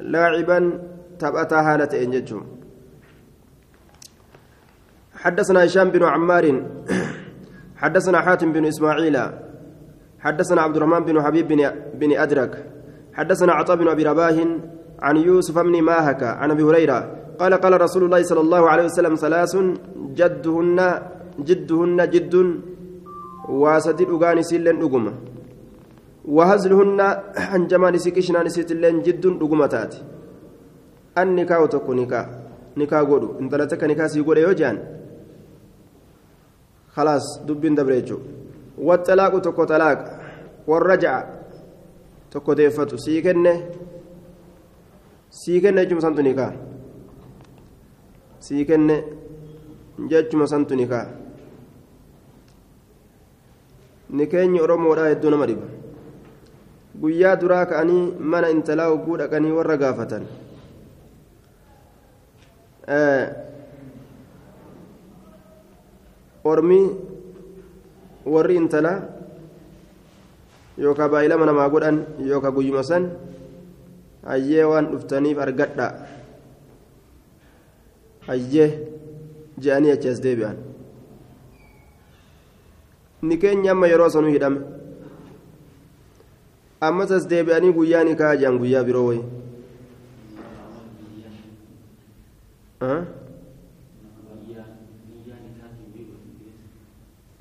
[0.00, 0.82] لاعبا
[1.18, 2.46] تبأتا هالة إنججهم
[5.14, 6.62] حدثنا هشام بن عمار.
[7.76, 9.18] حدثنا حاتم بن إسماعيل.
[10.20, 11.48] حدثنا عبد الرحمن بن حبيب
[11.94, 12.77] بن أدرك.
[13.18, 14.38] حدثنا عطاء بن أبي رباه
[15.02, 16.98] عن يوسف بن ماهك عن أبي هريرة
[17.40, 19.52] قال قال رسول الله صلى الله عليه وسلم ثلاث
[20.18, 20.78] جدهن
[21.48, 22.34] جدهن جد
[23.48, 25.12] واسد أغاني سيلن دغما
[26.36, 27.00] وهزلهن
[27.54, 29.94] انجما نسكشنا نسيتلن جد دغما تات.
[31.18, 32.26] النكاح تكو نكاح
[32.76, 34.76] نكاح غدو انت لا تك نكاح سي غدو يوجان.
[36.94, 38.18] خلاص دبين دبريجو.
[38.78, 40.00] والطلاق تكو طلاق
[40.66, 41.37] والرجع.
[42.32, 43.52] Tokko deeffatu sii kenne
[45.40, 46.52] sii kenne jechuma santu ni kaa
[48.46, 48.96] sii kenne
[50.10, 51.06] jechuma santu ni kaa
[54.10, 55.66] ni keenyi oromoodhaa hedduu nama dhiba
[57.00, 60.24] guyyaa duraa ka'anii mana intalaa hogguu dhaqanii warra gaafatan
[66.52, 66.80] ormi
[68.34, 69.17] warri intalaa
[70.78, 71.96] yookaan baay'ilama namaa godhan
[72.30, 73.04] yookaan guyyuma san
[74.30, 75.86] hayyee waan dhuftaniif argadha
[78.28, 78.68] hayyee
[79.66, 80.56] je'anii achi as deebi'an
[83.22, 84.60] ni keenya amma yeroo sanuu hidhame
[86.90, 89.22] ammas as deebi'anii guyyaa ni kaa je'an guyyaa biroo wayi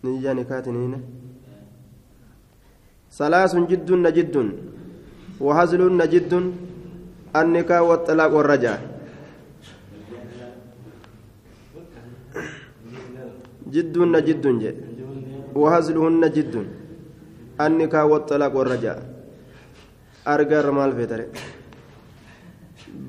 [0.04, 0.78] niyyaa ni kaatiin
[3.20, 4.36] ثلاث جد نجد
[5.46, 6.32] وهزل نجد
[7.40, 8.76] النكاح والطلاق والرجع
[13.74, 14.46] جد نجد
[15.62, 16.56] وهزلهن جد
[17.66, 18.96] النكاح والطلاق والرجع
[20.28, 21.26] أرجع رمال فترة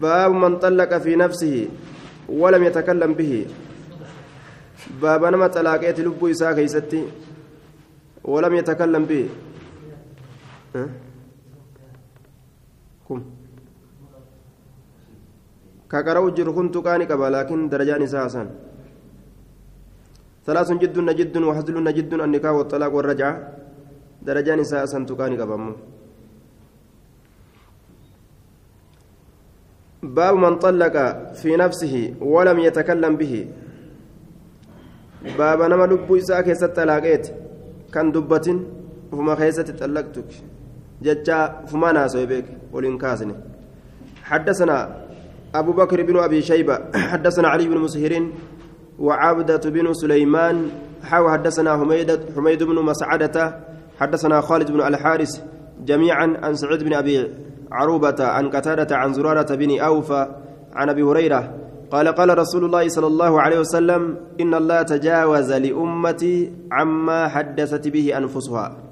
[0.03, 1.55] باب من طلق في نفسه
[2.29, 3.33] ولم يتكلم به
[5.03, 7.03] باب نما طلاقيت لبو إساء كيستي
[8.25, 9.25] ولم يتكلم به
[13.08, 13.20] كم
[15.92, 18.44] كقرأوا جر كنت كاني قبل لكن درجان ساسا
[20.46, 23.34] ثلاث جد نجد وحزل نجد النكاح والطلاق والرجعة
[24.28, 25.62] درجان ساسا تكاني قبل
[30.04, 30.96] باب من طلق
[31.34, 33.34] في نفسه ولم يتكلم به
[35.38, 37.26] باب نما لبو إساء كيست طلاقيت
[37.94, 38.58] كان دبتين
[39.12, 40.32] وما خيست طلقتك
[41.03, 43.35] ججا فما ناسو بك ولين كاسني
[44.25, 44.97] حدثنا
[45.55, 48.27] أبو بكر بن أبي شيبة حدثنا علي بن مسهر
[48.99, 50.71] وعبدة بن سليمان
[51.03, 53.37] حاو حدثنا حميد حميد بن مسعدة
[54.01, 55.43] حدثنا خالد بن الحارث
[55.85, 57.29] جميعا عن سعيد بن أبي
[57.73, 60.35] عروبة عن قتادة عن زرارة بن أوفى
[60.73, 61.55] عن أبي هريرة
[61.91, 68.17] قال قال رسول الله صلى الله عليه وسلم إن الله تجاوز لأمتي عما حدثت به
[68.19, 68.88] أنفسها.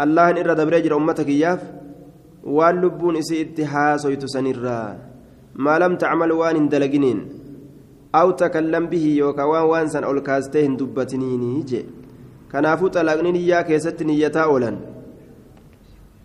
[0.00, 1.60] الله إن إرد بريجر أمتك إياف
[2.44, 4.98] واللبون إسي اتحاس ويتسنرا
[5.54, 7.18] ما لم تعمل وان دلقنين
[8.14, 11.84] أو تكلم به يوكوان وانسا أو الكاستين دبتنيني جي
[12.52, 14.76] كنافو طلقني نيا كيست نيتا أولا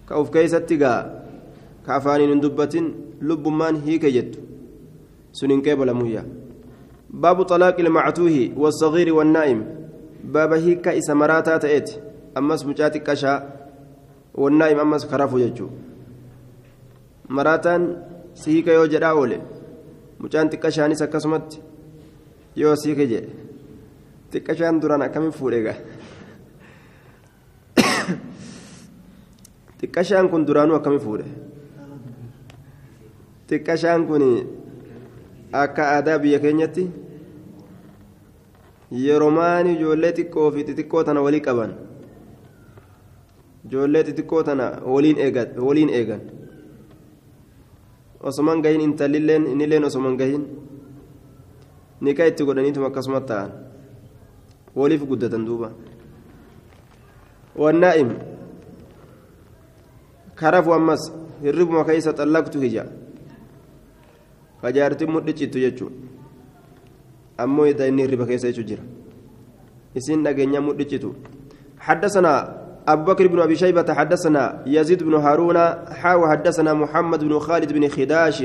[0.10, 0.74] كأوف كيست
[1.88, 2.86] كأفانين دبتن
[3.22, 4.36] لب مان هيك جدت
[5.32, 6.24] سنين كيبل مويا.
[7.10, 9.60] باب طلاق المعتوه والصغير والنائم.
[10.24, 12.07] باب هيك إسمراتا تأتي
[12.38, 13.34] أمس مجاتي كشا
[14.36, 15.68] والنائم أمس خرافو يجو
[17.30, 17.82] مراتان
[18.36, 19.42] سيك يو جدا أولي
[20.20, 21.58] مجان تكشانيس akkasumatti
[22.56, 23.26] yoo siike jee
[24.32, 25.74] xiqqashaan duraan akkamiin fuudheega
[29.80, 31.26] xiqqashaan kun duraanuu akkamiin fuudhe
[33.50, 34.24] xiqqashaan kun
[35.64, 36.84] akka aadaa biyya keenyatti
[39.06, 41.72] yeroo maani ijoollee xiqqoo fi xixiqqoo tana walii qaban
[43.68, 46.22] ijoollee xixiqqoo tana waliin eegan
[48.24, 50.44] osoman gahin intallilleen innilleen osoman gahin
[52.02, 53.52] nika itti godhaniituma akkasuma ta'an
[54.76, 55.72] waliif guddatan duuba
[57.64, 58.10] wannaa'im
[60.36, 61.12] karafu ammas
[61.44, 62.86] hirribuma keeysa xallaqtu hija
[64.62, 65.94] kajaartiin mudhicittu jechuun
[67.38, 68.84] ammoo inni hirriba keessa jechuu jira
[69.96, 71.16] isin dhageenya mudhicitu
[71.80, 72.34] حدثنا
[72.88, 75.58] أبو بكر بن أبي شيبة حدثنا يزيد بن هارون
[75.92, 78.44] حاو حدثنا محمد بن خالد بن خداش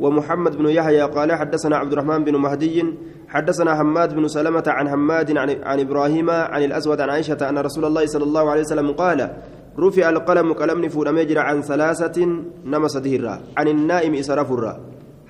[0.00, 2.84] ومحمد بن يحيى قال حدثنا عبد الرحمن بن مهدي
[3.28, 7.84] حدثنا حماد بن سلمة عن حماد عن, عن إبراهيم عن الأسود عن عائشة أن رسول
[7.84, 9.30] الله صلى الله عليه وسلم قال
[9.78, 12.26] رفع القلم قلم نفور مجرى عن ثلاثة
[12.64, 14.80] نمس دهرا عن النائم إسراف الرا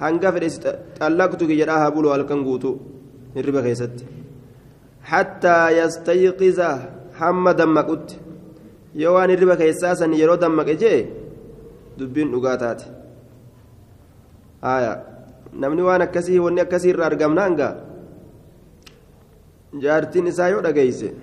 [0.01, 2.71] jedhaa haa bulu halkan guutu
[3.35, 4.05] hirriba keessatti
[5.11, 6.69] hattaa yastayqiza
[7.21, 8.26] hamma dammaqutti
[9.04, 11.00] yoo waan hirriba keessaa san yeroo dammaqe jee
[11.98, 12.86] dubbiin dhugaa taate
[14.68, 14.94] haya
[15.64, 17.74] namni waan akkasii wanni akkasii irraa argamnaan gaa
[19.84, 21.14] jaartiin isaa yoo dhageeyse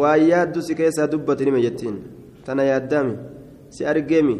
[0.00, 2.00] waan yaaddu si keessaa dubbatinime jettiin
[2.46, 3.14] tana yaaddami
[3.76, 4.36] si argeemi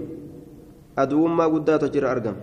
[1.05, 2.43] aduwummaa guddaa tochirra argama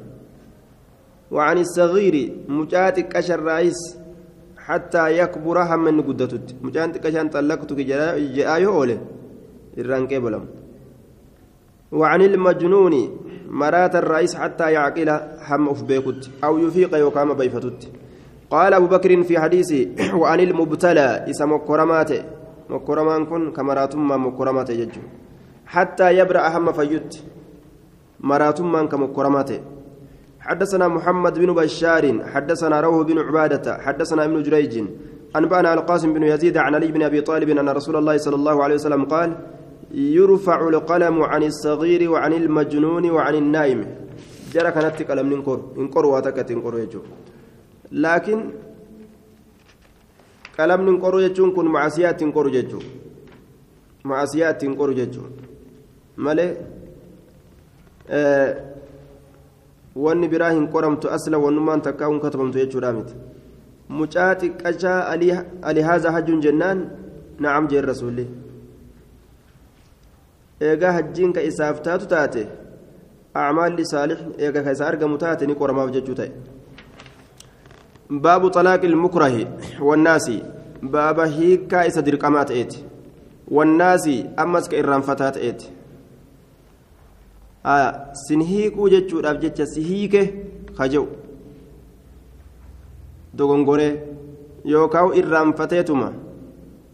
[1.31, 2.15] وعن الصغير
[2.47, 3.79] مجاتك الرئيس
[4.57, 8.15] حتى يكبر هم من قدتت مجاتك أشان طلقتك جاء
[8.65, 8.89] يقول
[9.78, 10.44] الران كبلم
[11.92, 12.94] وعن المجنون
[13.50, 15.08] مرات الرئيس حتى يعقل
[15.48, 17.88] هم أفبيكت أو يفيق يقام بيفتت
[18.50, 19.86] قال أبو بكر في حديثه
[20.20, 22.10] وعن المبتلى اسم مكرمات
[22.70, 25.00] مكرمان كن كمرات ما مكرمات يجو
[25.66, 27.16] حتى يبرأ هم فيت
[28.20, 29.50] مرات من كمكرمات.
[30.40, 34.74] حدثنا محمد بن بشار حدثنا روح بن عبادة حدثنا ابن جريج.
[35.36, 38.74] أنبأنا القاسم بن يزيد عن علي بن أبي طالب أن رسول الله صلى الله عليه
[38.74, 39.36] وسلم قال
[39.96, 43.80] يرفع القلم عن الصغير وعن المجنون وعن النائم
[44.52, 47.00] جرى كانت قلم ننكر انكر واتكت انكر يجو
[47.92, 48.38] لكن
[50.58, 52.80] قلم ننكر يجون كن معصيات انكر يجو
[54.04, 55.22] معصيات انكر يجو
[56.16, 56.56] مالي
[58.10, 58.76] آه
[59.96, 63.14] wanni biraa hin qoramtu asla wannummaan takkaa hun katabamtu jechuudha miti
[63.98, 64.98] mucaa xiqqashaa
[65.70, 66.82] alihaaza hajjuun jennaan
[67.40, 68.26] nacam jeen rasuulli
[70.60, 72.46] eegaa hajjiin ka isaaf taatu taate
[73.34, 76.30] acmaalli saalix eega ka isa argamu taate ni qoramaaf jechuu ta'e.
[78.10, 79.46] Baabu xalaaqi ilmukrahi
[79.88, 80.42] wannaasi
[80.82, 82.84] baaba hiikkaa isa dirqamaa ta'eeti.
[83.50, 85.66] Wannaasi ammas ka irraanfataa ta'eeti.
[88.26, 90.22] Sin hiikuu jechuudhaaf jecha si hiike
[90.78, 91.06] kaja'u
[93.38, 93.92] dogongoree
[94.64, 96.12] yookaan irraanfateetuma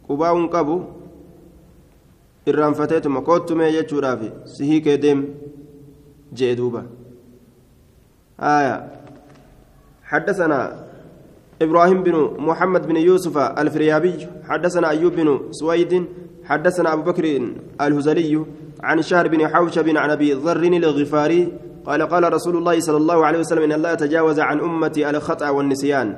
[0.07, 0.77] qubaa'uun qabu
[2.47, 4.21] irraanfateetuma koottumee jechuudhaaf
[4.55, 5.27] si hiikee deem
[6.33, 6.83] jee duuba.
[10.13, 10.85] حدثنا
[11.63, 16.07] إبراهيم بن محمد بن يوسف الفريابي حدثنا أيوب بن سويد
[16.45, 17.25] حدثنا أبو بكر
[17.81, 18.45] الهزلي
[18.83, 21.53] عن شهر بن حوشب عن ابي ذر الغفاري
[21.87, 26.17] قال قال رسول الله صلى الله عليه وسلم ان الله تجاوز عن امتي الخطا والنسيان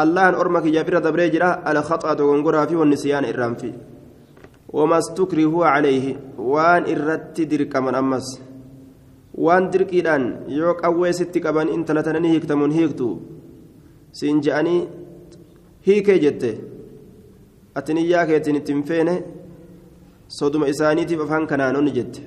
[0.00, 3.72] الله ان ارمك جابر دبريجرا الخطا تغنغرا في والنسيان في
[4.76, 6.06] وما استكره عليه
[6.38, 8.28] وان إرت درك من أمس.
[9.44, 13.10] وان دركيدان يو قوي ست قبن انت لتنني هيكتمون هيكتو.
[14.18, 14.76] سنجاني
[15.86, 16.42] هيك جت
[17.78, 19.16] اتنياك يتنتمفينه
[20.28, 22.20] soduma isaaniitiif afaan kanaanonni jette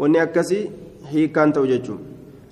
[0.00, 0.64] wanni akkasii
[1.12, 2.02] hiikaan ta'u jechuun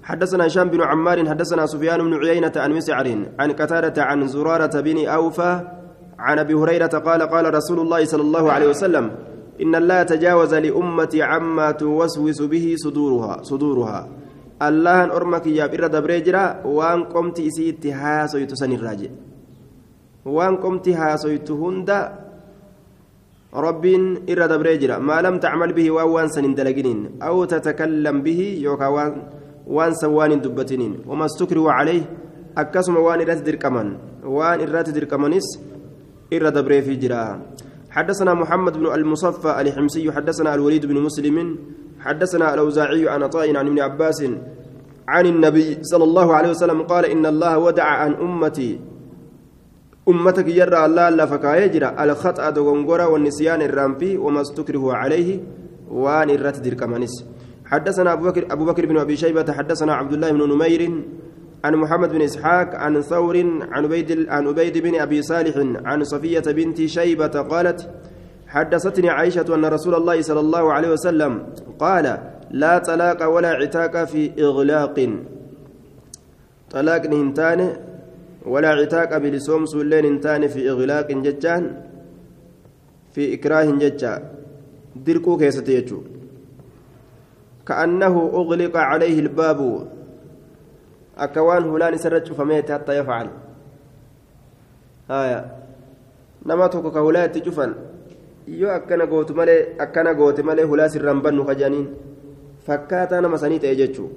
[0.02, 3.06] حدثنا هشام بن عمار حدثنا سفيان بن عيينة عن مسعر
[3.38, 5.52] عن قتادة عن زرارة بن أوفى
[6.22, 9.04] عن أبي هريرة قال قال رسول الله صلى الله عليه وسلم
[9.62, 14.00] إن الله تجاوز لأمتي عما توسوس به صدورها صدورها.
[14.62, 19.10] الله أرمك يا بر دبريجرا وان قمت إسيت هاسويت سن الراجع.
[20.24, 22.00] وان قمت هاسويت هندا
[23.54, 23.84] رب
[24.30, 24.96] إر دبريجرا.
[24.98, 26.54] ما لم تعمل به وان سن
[27.22, 29.12] أو تتكلم به يوكا وان
[29.66, 30.92] وان سوان دبتنين.
[31.06, 32.02] وما استكروا عليه
[32.58, 33.88] أكسم وان إرات دركمان
[34.24, 35.71] وان إرات دركمانيس
[36.32, 37.40] إر دبري في جرا.
[37.90, 41.36] حدثنا محمد بن المصفى الحمصي حدثنا الوليد بن مسلم
[42.00, 44.20] حدثنا الأوزاعي عن عطاء عن ابن عباس
[45.08, 48.80] عن النبي صلى الله عليه وسلم قال إن الله ودع عن أمتي.
[50.08, 55.40] أمتك يرى الله لا فكايجرا الخطأ دغنغورا والنسيان الرامبي وما استكره عليه
[55.90, 57.14] وان الرتدر كمانس
[57.70, 60.82] حدثنا أبو بكر, أبو بكر بن أبي شيبة حدثنا عبد الله بن نمير
[61.64, 63.36] عن محمد بن إسحاق عن ثور
[63.70, 67.90] عن عبيد عن عبيد بن أبي صالح عن صفية بنت شيبة قالت
[68.46, 71.46] حدثتني عائشة أن رسول الله صلى الله عليه وسلم
[71.78, 72.18] قال
[72.50, 74.96] لا طلاق ولا عتاق في إغلاق.
[76.70, 77.76] طلاق نهنتان
[78.46, 81.62] ولا عتاق بلسوم سولين انتان في إغلاق ججان
[83.12, 84.30] في إكراه ججا
[85.06, 86.00] دركو كيستيجو
[87.66, 89.88] كأنه أغلق عليه الباب.
[91.24, 93.28] أكوان هلان سرج فميت حتى يفعل
[95.10, 95.40] هايا
[96.46, 97.72] نما توكو كهولا تجفن
[98.46, 101.86] yoo akkana gootu malee akkana goote malee hulaa sirraan bannu kajaniin
[102.66, 104.08] fakkaataa nama sanii ta'e jechuu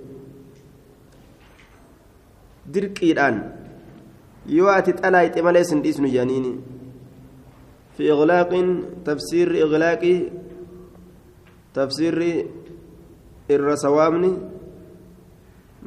[2.74, 3.38] dirqiidhaan
[4.58, 6.52] yoo ati xalaayxe malee sin dhiisnu janiini
[7.98, 8.72] fi iqlaaqin
[9.10, 10.18] tafsiirri iqlaaqii
[11.78, 12.32] tafsiirri
[13.50, 14.32] irra sawaabni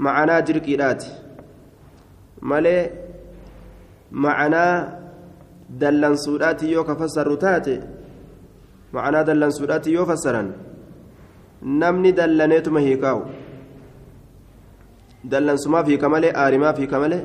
[0.06, 1.10] macanaa dirqiidhaati
[2.52, 2.82] malee
[4.24, 4.72] macanaa
[5.80, 7.74] dallansuudhaati yoo ka fassarru taate
[8.96, 10.48] macanaa dallansuudhaati yoo fassaran
[11.82, 13.22] namni dallaneetuma hiikaa'u
[15.34, 17.22] dallansumaaf hiika malee aarimaaf hiika malee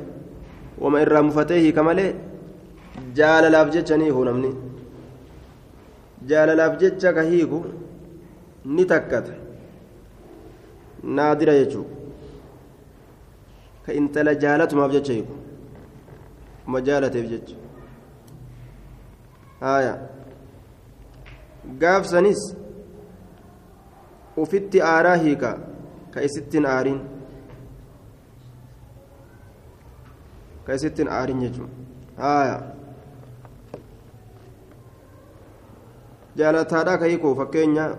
[0.83, 2.11] wama irraa mufatee hiika malee
[3.17, 4.51] jaalalaaf jecha ni hiiku namni.
[6.29, 7.65] Jaalalaaf jecha ka hiiku
[8.65, 9.33] ni takkata.
[11.03, 12.02] Naadira jechuudha.
[13.85, 15.35] ka intala jaalatumaaf jecha hiiku
[16.65, 17.55] ma jaalateef jecha.
[19.63, 19.93] Haaya
[21.81, 22.43] gaafsanis
[24.43, 25.51] ufitti aaraa hiika
[26.13, 27.01] ka isittin aariin.
[30.65, 31.71] Ka isittin aariin jechuun.
[32.17, 32.57] Haaya
[36.41, 37.89] jaalataadhaa ka hiikuu fakkeenya.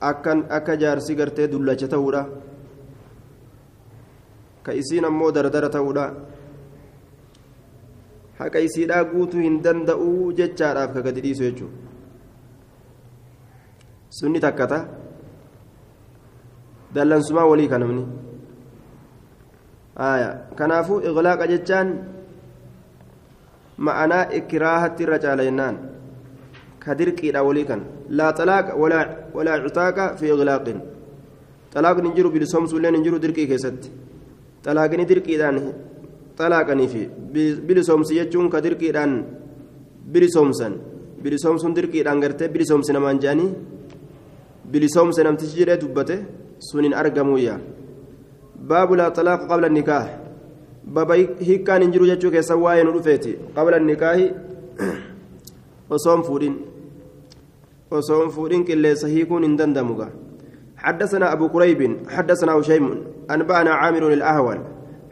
[0.00, 2.24] Akka jaarsi gartee dullacha ta'uudha.
[4.64, 6.06] Ka isiin ammoo dardara ta'uudha.
[8.38, 11.84] Haqa isiidhaa guutuu hin danda'uu jechaadhaaf ka gadi dhiisu jechuudha
[14.18, 14.78] sunni takkata
[16.94, 18.04] dallansumaa walii ka namni.
[20.58, 21.88] Kanaafuu iqlaaqa jechaan
[23.88, 25.76] ma'anaa ikiraahatti irra caala jennaan.
[26.82, 27.86] Ka dirqiidha walii kan.
[28.08, 28.72] Laa xalaaqa
[29.34, 30.78] walaa cutaaqa fi iqlaaqin
[31.74, 33.88] xalaaqni hin jiru bilisoomsuulleen hin jiru dirqii keessatti
[34.64, 35.56] xalaaqni dirqiidhaan
[36.38, 37.02] xalaaqanii fi
[37.68, 39.12] bilisoomsi jechuun ka dirqiidhaan
[40.12, 40.74] bilisoomsan
[41.22, 43.50] bilisoomsuun dirqiidhaan gartee bilisoomsi namaan jedhanii
[44.72, 46.16] bilisoomsa namtichi jedhee dubbate
[46.68, 47.54] sun hin argamuyya
[48.68, 50.06] baabu laa xalaaqa qabla nikaah
[50.96, 51.14] baba
[51.48, 54.26] hiikkaan hin jiru jechuu keessa waa'ee nu dhufeeti qabla nikaahi
[55.96, 56.54] osoon fuudhin
[57.90, 60.08] osoon fuudhin qilleessa hiikuun hin dandamuga
[60.86, 61.80] حدثنا أبو كريب
[62.14, 62.84] حدثنا هشيم
[63.30, 64.58] أنبأنا عامر الأهول.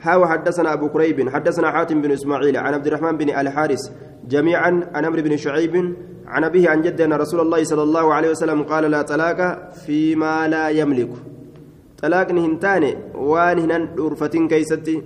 [0.05, 3.83] ها وحدثنا أبو كريب حدثنا حاتم بن إسماعيل عن عبد الرحمن بن الحارث
[4.29, 5.75] جميعا عن عمرو بن شعيب
[6.27, 9.41] عن أبيه عن جده أن رسول الله صلى الله عليه وسلم قال لا طلاق
[9.87, 11.13] فيما لا يملك.
[12.03, 15.03] طلاق هنتان وان هنان دورفتين كيستي.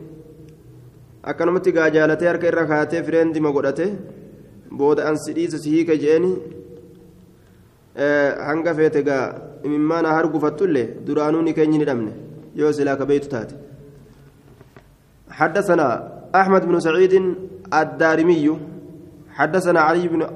[1.27, 3.87] harka irra kaatee fireendima godhate
[4.71, 6.31] booda an sidhiisa si hiika je'eni
[8.49, 9.35] hanga feete gaa
[9.65, 12.13] imimmaana hargufattullee duraanuu ni keenyi ni dhabne.
[12.57, 13.55] Yoo silaa kabeeytu taate.
[15.31, 15.89] حدثنا
[16.35, 17.35] أحمد بن سعيد
[17.75, 18.59] الدارمي
[19.31, 20.27] حدثنا علي بن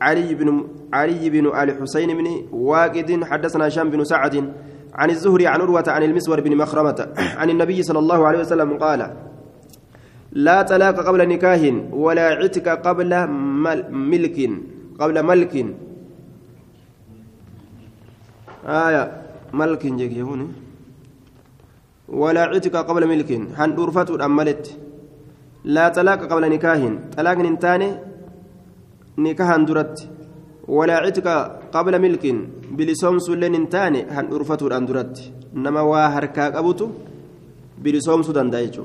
[0.00, 4.52] علي بن علي بن آل حسين بن واقد حدثنا هشام بن سعد
[4.94, 7.08] عن الزهري عن عروة عن المسور بن مخرمة
[7.40, 9.00] عن النبي صلى الله عليه وسلم قال
[10.32, 11.62] لا طلاق قبل نكاه
[11.92, 13.26] ولا عتق قبل
[13.90, 14.50] ملك
[15.00, 15.54] قبل ملك
[18.66, 19.02] آية
[19.54, 20.48] ملك جيكي هوني.
[22.08, 23.30] ولا عتق قبل ملك.
[23.32, 24.64] هن أرفت أملت
[25.64, 26.82] لا طلاق قبل نكاه
[27.16, 27.88] طلاق ننتاني
[29.18, 30.08] نكاها درت.
[30.68, 31.26] ولا عتق
[31.72, 32.24] قبل ملك.
[32.70, 36.86] بلسوم سلين ننتاني هن أرفت أندرت نما واهركا قبوتو
[37.82, 38.84] بلسوم سودان دايجو.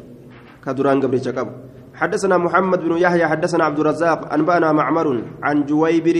[0.65, 1.51] كدران قبل قبو
[1.93, 5.07] حدثنا محمد بن يحيى حدثنا عبد الرزاق أنبأنا معمر
[5.43, 6.17] عن جويبر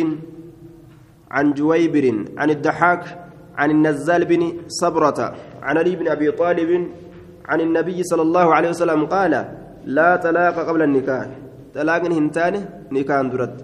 [1.31, 2.05] عن جويبر
[2.37, 3.22] عن الضحاك
[3.57, 5.19] عن النزال بن صبرة
[5.61, 6.71] عن علي بن أبي طالب
[7.45, 9.33] عن النبي صلى الله عليه وسلم قال
[9.85, 11.27] لا طلاق قبل النكاح
[11.75, 12.55] طلاق هنتان
[12.91, 13.57] نكاح درت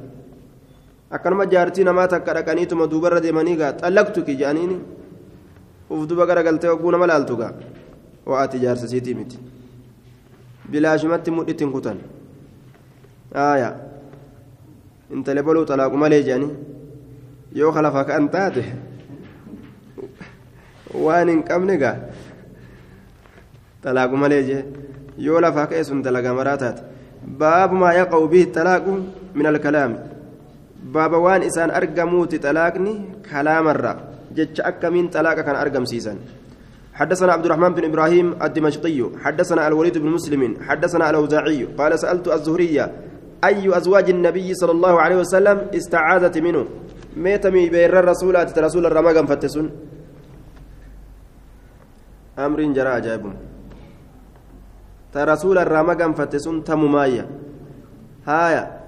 [1.10, 4.76] akkanuma jaartii namaa takka dhaqaniituma duubarra deemanii gaa xallaqtuki jedhaniini
[5.90, 7.54] uf duba garagaltee hogguu nama laaltu gaa
[8.30, 9.40] wa'aati jaarsisiitii miti
[10.72, 11.98] bilaashumatti mudhittiin kutan
[13.46, 13.72] aaya
[15.18, 16.54] intale boluu xalaaqu malee jedhanii
[17.62, 18.64] yoo kalafa ka'an taate
[20.94, 21.96] waan hin qabne gaa
[23.84, 24.64] xalaaqu malee jee
[25.18, 26.82] yoo lafaa ka'e sun dalagaa maraa taate
[27.40, 28.92] baabu maa yaqa'u bihi xalaaqu
[29.36, 29.98] min alkalaami
[30.94, 32.94] baaba waan isaan argamuuti xalaaqni
[33.30, 33.94] kalaamarra
[34.38, 36.20] jecha akkamiin xalaaqa kan argamsiisan
[37.00, 42.92] حدثنا عبد الرحمن بن إبراهيم الدمشقي حدثنا الوليد بن مسلم حدثنا الاوزاعي قال سالت الزهريه
[43.44, 46.66] اي ازواج النبي صلى الله عليه وسلم استعاذت منه
[47.18, 49.12] ميتمي بير الرسول رسول الرمى
[52.40, 53.24] فتسون أمر جرى عجائب
[55.14, 57.26] ترسول الرمى فتسون تممايا
[58.26, 58.80] هايا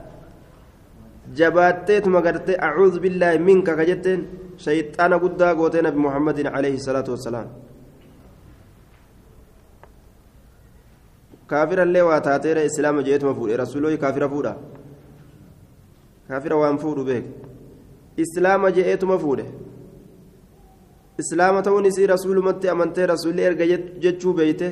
[1.37, 4.21] jabaatteetuma gartee acuudhu billaahi minka ka jetteen
[4.57, 7.47] shayxaana guddaa gootee nabi muhammadin alayhi salaatu wassalaam
[11.47, 14.53] kaafirallee waa taateera islaama jeetuma fuudhe rasuulooyi kaafira fuudha
[16.27, 17.25] kaafira waan fuudhu beek
[18.23, 19.45] islaama je'eetuma fuudhe
[21.22, 23.65] islaama ta'uun isii rasuulumatti amantee rasuulli erga
[24.03, 24.67] jechuu beeyte?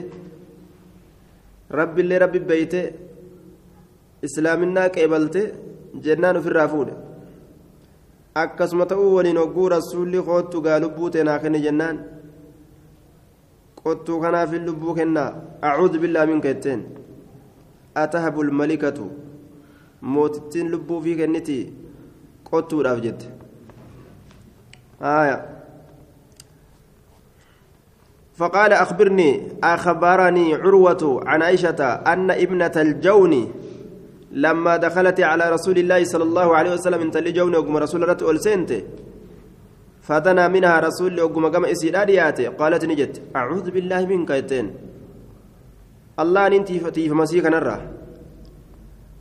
[1.79, 2.81] Rabbiillee rabbi beeyte?
[4.27, 5.41] Islaaminaa qeebalte?
[6.05, 6.93] Jennaan ofirraa fuudhe.
[8.43, 11.99] Akkasuma ta'uu waliin hogguu rasuulli koottu gaa lubbuu teenaa kenne jennaan.
[13.83, 15.29] Qottuu kanaafin lubbuu kennaa.
[15.61, 16.81] Acuudhu billaa minka jetteen.
[17.95, 19.11] Atahabul malikatu.
[20.01, 21.63] Mootittiin lubbuu fi kennitii?
[22.49, 23.25] Qottuudhaaf jette.
[24.99, 25.37] Haaya.
[28.39, 33.51] فقال أخبرني أخبرني عروة عن عائشة أن ابنة الجون
[34.31, 38.71] لما دخلت على رسول الله صلى الله عليه وسلم انت لجون وقم رسول الله أولسنت
[40.01, 44.67] فدنا منها رسول وقم قم إسيراديات قالت نجت أعوذ بالله منك يتين.
[46.19, 47.77] الله ننتي فتيف مسيك نرى.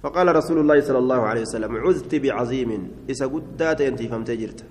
[0.02, 2.70] فقال رسول الله صلى الله عليه وسلم عذت بعظيم.
[3.10, 4.64] إذا قدات أنت فمتجرت.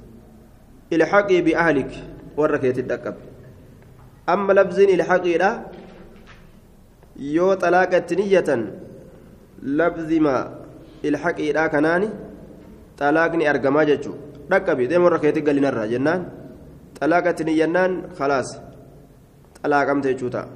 [0.93, 1.91] إلحقي بأهلك
[2.37, 3.15] وركيت الدكب.
[4.29, 5.51] أما لفظ الحقي لا
[7.19, 8.49] يو طلاقة نية
[9.63, 10.51] labzima
[11.03, 12.09] ilhaqiidha kanaani
[12.99, 14.15] xalaaqni argamaa jechuu
[14.49, 16.21] dhaqqabi deemuu rakkeetti galinarraa jennaan
[16.99, 18.49] xalaaqatti niyyannaan khalaas
[19.61, 20.47] xalaaqamte jechuu ta'a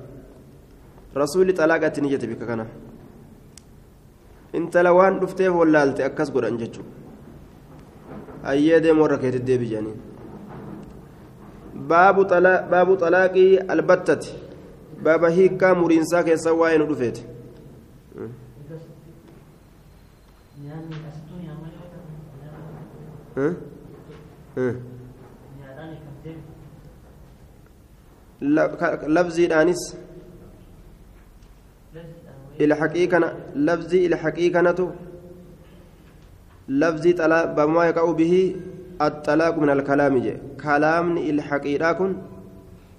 [1.21, 2.65] rasuulli xalaaqatti niyyate bika kana
[4.53, 6.85] intala waan dhufteef wallaalte akkas godhan jechuu
[8.43, 9.99] hayyee deemuu rakkeetti deebi jedhaniin
[11.89, 14.33] baabu xalaaqii albattati
[15.03, 17.23] baaba hiikkaa muriinsaa keessaa waa'ee nu dhufeeti
[29.17, 29.81] labziidhaanis
[32.65, 33.33] ilhaqiiqana
[33.69, 34.91] labzii ilhaqiiqanatu
[36.83, 37.15] labzii
[37.55, 38.43] bamaa yaqa'u bihi
[39.08, 40.34] الطلاق من الكلام جي
[40.64, 42.12] كلام الحقيقة كن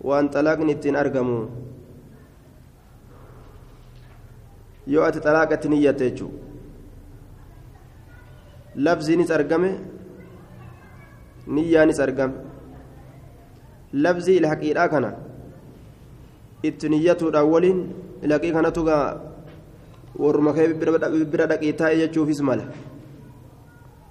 [0.07, 1.39] وأن طلاق نتين أرقمو
[4.93, 6.39] yoo ati xalaaqatti niyyatte jechuudha
[8.85, 9.69] labziinis argame
[11.55, 12.35] niyyaanis argame
[14.03, 15.09] labzii ilhaqiidhaa kana
[16.69, 17.79] itti niyyatuudhaan waliin
[18.25, 19.05] ilhaqii kanatu gaa
[20.23, 20.67] warruma kee
[21.31, 22.65] bira dhaqii taa'e jechuufis mala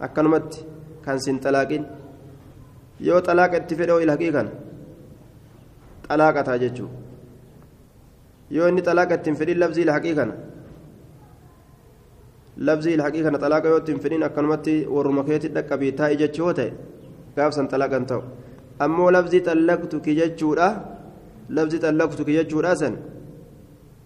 [0.06, 0.58] akkanumatti
[1.05, 1.83] Kan sin xalaaqin
[3.07, 4.51] yoo xalaaqa itti fedhe ilhaqii kana
[6.07, 6.97] xalaaqataa jechuudha
[8.55, 10.33] yoo inni xalaaqa ittiin fedhin labzii ilhaqii kana
[12.67, 16.69] labzii ilhaqii kana xalaaqa yoo ittiin fedhin akkanumatti warruma keetti dhaqqabii taa'e jechuu yoo ta'e
[17.37, 18.21] gaafsan xalaaqan ta'u
[18.85, 20.67] ammoo labzii xallaqtuki jechuudha
[21.57, 22.95] labzii xallaqtuki jechuudha san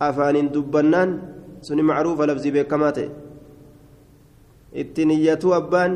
[0.08, 1.10] afaaniin dubbannaan
[1.68, 3.10] suni macruufa labzii beekamaa ta'e
[4.82, 5.92] itti niyyatuu abbaan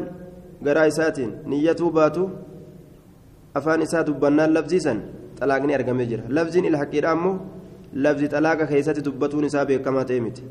[0.64, 2.30] garaa isaatiin niyyatuu baatu
[3.54, 5.00] afaan isaa dubbannaan labzii san
[5.40, 6.24] xalaaqni argamee jira.
[6.38, 7.36] Labziin ilhaqiidha ammoo
[8.06, 10.44] lafzi xalaaqa keessatti dubbatuun isaa beekamaa ta'e miti.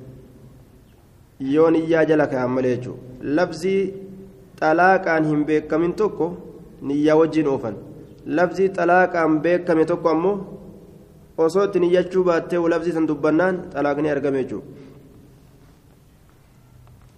[1.54, 3.02] Yoo niyyaa jala kaa'an malee jechuudha.
[3.36, 3.80] Lafzii
[4.60, 6.26] xalaaqaan hin beekamin tokko
[6.82, 7.76] niyyaa wajjin oofan.
[8.26, 10.36] Lafzii xalaaqaan beekame tokko ammoo
[11.46, 14.66] osoo itti niyyachuu baattee lafzii san dubbannaan xalaaqni argame jechuudha.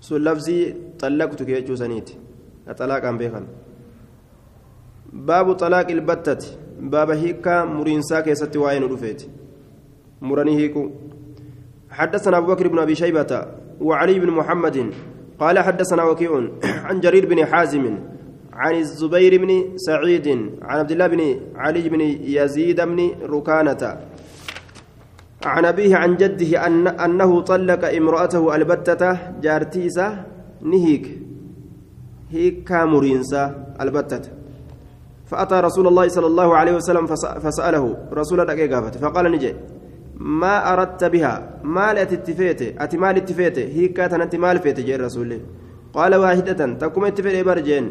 [0.07, 0.63] Sun lafzii
[1.01, 2.19] xallaqtu jechuu saniiti
[3.19, 3.49] beekame
[5.13, 9.31] baabu xalaaqi ilbattati baaba hiikaa muriinsaa keessatti waa'ee nu dhufeeti
[10.23, 10.91] مرني هيكو.
[11.91, 13.47] حدثنا أبو بكر بن أبي شيبة
[13.81, 14.93] وعلي بن محمد
[15.41, 17.99] قال حدثنا وكيع عن جرير بن حازم
[18.53, 20.29] عن الزبير بن سعيد
[20.63, 22.01] عن عبد الله بن علي بن
[22.37, 23.83] يزيد بن ركانة.
[25.45, 29.03] عن أبيه عن جده أن أنه طلق امرأته البتة
[29.41, 30.25] جارتيسة
[30.63, 31.30] نهيك.
[32.33, 33.43] هيك كامورينسا
[33.81, 34.23] البتة.
[35.31, 37.07] فأتى رسول الله صلى الله عليه وسلم
[37.45, 39.55] فسأله رسول الله فقال نجي
[40.17, 45.41] ما أردت بها؟ مال أتتفيت؟ أتي مال اتفيت؟ هي كانت أنت مال فيت؟ جاء الرسول
[45.95, 47.85] قال واحدة تقوم اتفيت برجين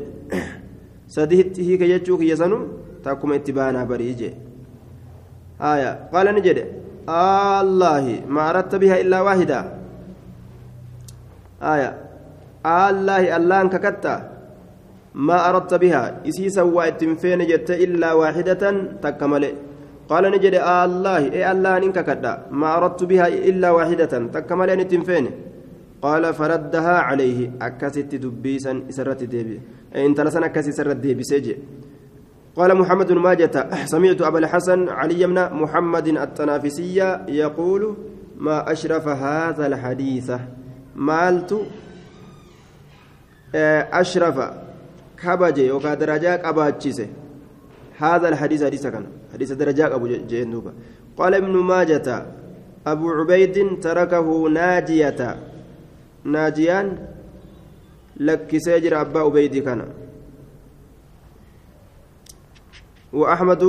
[1.16, 2.60] سديت هي كيجوك يسنو
[3.04, 4.32] تقوم اتبانا بريجي
[5.62, 6.10] آية.
[6.14, 6.58] قال نجد
[7.10, 9.60] الله ما أردت بها إلا واحدة.
[11.62, 11.90] آية.
[12.66, 14.29] الله الله أنك كتا.
[15.16, 16.22] ما أردت بها.
[16.28, 18.64] إسيسا واتنفين جت إلا واحدة
[19.02, 19.44] تكمل
[20.10, 24.88] قال نجد آه الله إيه الله إنك كدا ما أردت بها إلا واحدة تكمل أن
[24.88, 25.26] تنفين
[26.02, 27.52] قال فردها عليه.
[27.62, 29.60] أكست دبيسا سرت ديبي.
[29.96, 31.56] إن تلسن أكست سرت ديبي سيجي
[32.56, 37.96] قال محمد بن ماجة سمعت أبا الحسن علي بن محمد التنافسية يقول
[38.38, 40.32] ما أشرف هذا الحديث؟
[40.96, 41.62] مالت
[44.02, 44.38] أشرف
[45.24, 47.08] كبجي وكا درجاك أباتشيسه
[48.00, 50.72] هذا الحديث حديث كان حديث درجاك أبو جندوبة
[51.18, 52.26] قال ابن ماجة
[52.88, 55.20] أبو عبيد تركه ناجية
[56.24, 56.88] ناجيان
[58.18, 59.82] لك سيجر أبا عبيد كان
[63.14, 63.64] وأحمد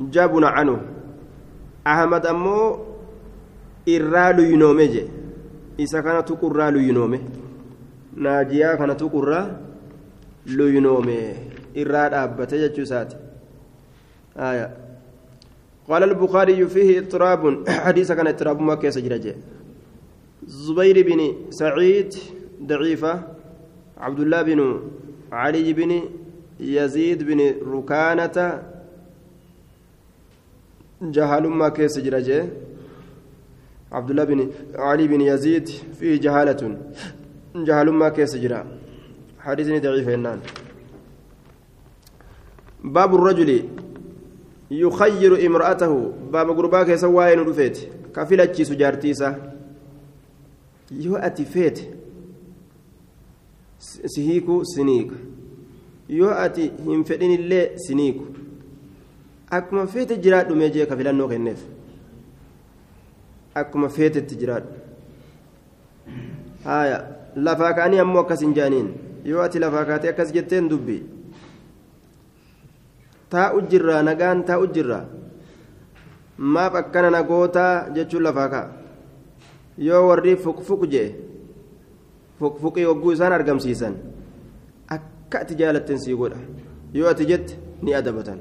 [0.00, 0.80] جابنا عنه
[1.86, 2.78] أحمد أمو
[3.88, 5.08] إرال ينومي
[5.78, 7.20] إذا كانت قرال ينومي
[8.16, 9.71] ناجيا كانت قرال
[10.46, 11.34] ينومي
[11.74, 13.16] irraa dhaabbate jechuu isaati.
[15.88, 19.34] قال البخاري فيه اضطراب حديث كان اضطراب ما كيس جرجه
[20.46, 21.20] زبير بن
[21.50, 22.14] سعيد
[22.62, 23.22] ضعيفة
[23.98, 24.80] عبد الله بن
[25.32, 26.02] علي بن
[26.60, 27.40] يزيد بن
[27.74, 28.62] ركانة
[31.02, 32.46] جهال ما كيس جرجه
[33.92, 35.68] عبد الله بن علي بن يزيد
[35.98, 36.78] فيه جهالة
[37.56, 38.36] جهال ما كيس
[39.44, 40.40] جرا حديث ضعيف هنان
[42.84, 43.68] باب الرجل
[44.70, 47.78] يخير امرأته باب غرباك سواين رفيت
[48.16, 49.52] كفلتشي سجارتيسا
[51.00, 51.88] yoo ati feete
[53.78, 55.14] si hiiku siniiku
[56.08, 58.26] yoo ati hin fedhinillee siniiku
[59.50, 61.62] akkuma feete jiraadhu mee jee ka filannoo kenneef
[63.54, 64.72] akkuma feetetti jiraadhu
[66.64, 66.98] haya
[67.36, 67.72] lafaa
[69.24, 71.02] yoo ati lafaa kaatee akkas jetteen dubbii
[73.30, 75.04] taa'u jirraa nagaan taa'u jirraa
[76.54, 78.68] maaf akkana nagootaa jechuun lafaa ka'a
[79.88, 81.08] yoo warri fuqfuq jee
[82.40, 83.94] fuqfuqii hogguu isaan argamsiisan
[84.96, 86.40] akka ati jaalatteen sii godha
[86.94, 88.38] yoo ati jette ni adabatan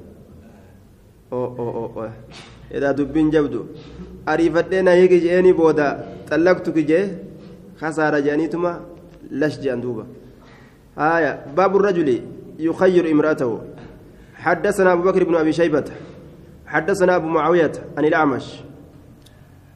[2.77, 3.65] edaa dubbiin jabdu
[4.33, 5.85] ariifadhee na hiiki je'eenii booda
[6.29, 7.05] xallaqtu ki jee
[7.79, 8.71] kasaara je'aniituma
[9.43, 10.05] lash je'an duuba
[10.95, 12.21] haya baabu rajuli
[12.61, 13.61] يخير امرأته
[14.35, 15.85] حدثنا أبو بكر بن أبي شيبة
[16.65, 18.63] حدثنا أبو معاوية عن الأعمش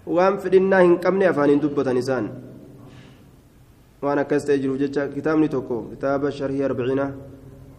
[0.06, 2.28] waan fedhinnaa hin qabne afaaniin dubbatan isaan
[4.02, 7.08] waan akkas ta'e jiruuf jecha kitaabni tokko kitaaba sharhii arbiciina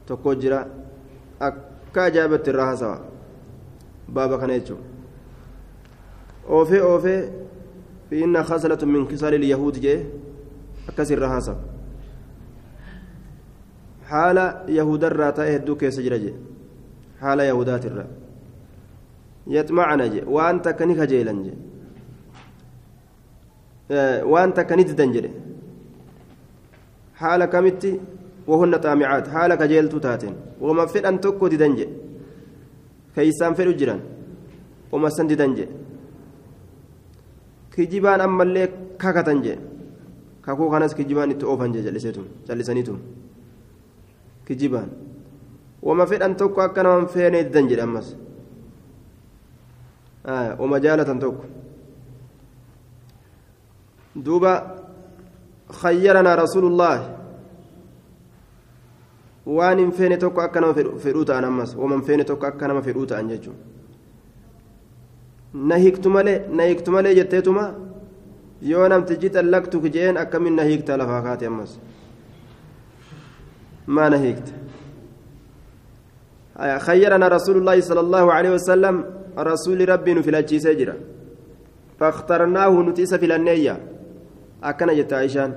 [0.09, 0.59] tokko jira
[1.49, 2.99] akka ajaa'ibatti irraa haasawa
[4.19, 4.83] baaba kana jechuun
[6.59, 7.21] oofee oofee
[8.11, 9.99] fiinna khasalatu min kisaali lyahuud jee
[15.81, 16.35] keessa jira jee
[17.23, 18.09] haala yahudaatirraa
[19.57, 21.57] yaxmacana jee waan takka ni kajeelan jee
[24.33, 25.31] waan takka ni didan jedhe
[27.21, 27.91] haala kamitti
[28.51, 30.35] wahunna xaamicaat haala kajeeltuu taateen
[30.67, 31.95] wama fedhan tokko didan jedhe
[33.15, 34.01] keeysaan fedhu jiran
[34.93, 35.75] wama san didan jedhe
[37.75, 38.67] kijibaan ammallee
[39.03, 39.63] kakatan jedhe
[40.47, 42.99] kakuu kanas kijibaan itti oofan jalliseetum jallisaniitum
[44.47, 44.91] kijibaan
[45.83, 48.09] wama fedhan tokko akka naman feenee didan jedhe ammas
[50.59, 51.45] uma jaalatan tokko
[54.25, 54.53] duuba
[55.81, 57.05] khayyaranaa rasuulullaahi
[59.47, 63.07] waan hin feene tokko akka nama fedhuu ta'an ammas waman feene tokko akka nama fedhuu
[63.07, 63.57] ta'an jechuun
[65.71, 67.67] na hiiktu malee na hiiktu malee jetteetuma
[68.71, 71.79] yoo namtichi xallaqtu jeen akkamiin na hiikta lafaa kaate ammas
[73.87, 74.49] ما نهيكت
[76.79, 79.05] خيرنا رسول الله صلى الله عليه وسلم
[79.39, 80.97] رسول ربي الأجي سجرة
[81.99, 83.77] فاخترناه نتيس في النية
[84.63, 85.53] أكن جت عيشان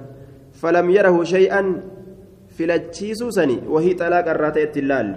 [0.53, 1.81] فلم يره شيئا
[2.63, 5.07] الأجي سوسني وهي طلاق الراتي التلال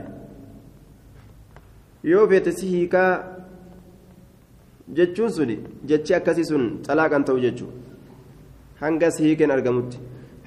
[2.05, 3.33] يوفيت سيهيكا
[4.93, 5.57] jechuun suni
[5.89, 7.71] jechi akkasii sun xalaaqan ta'u jechuu
[8.81, 9.99] hanga sihiiken argamutti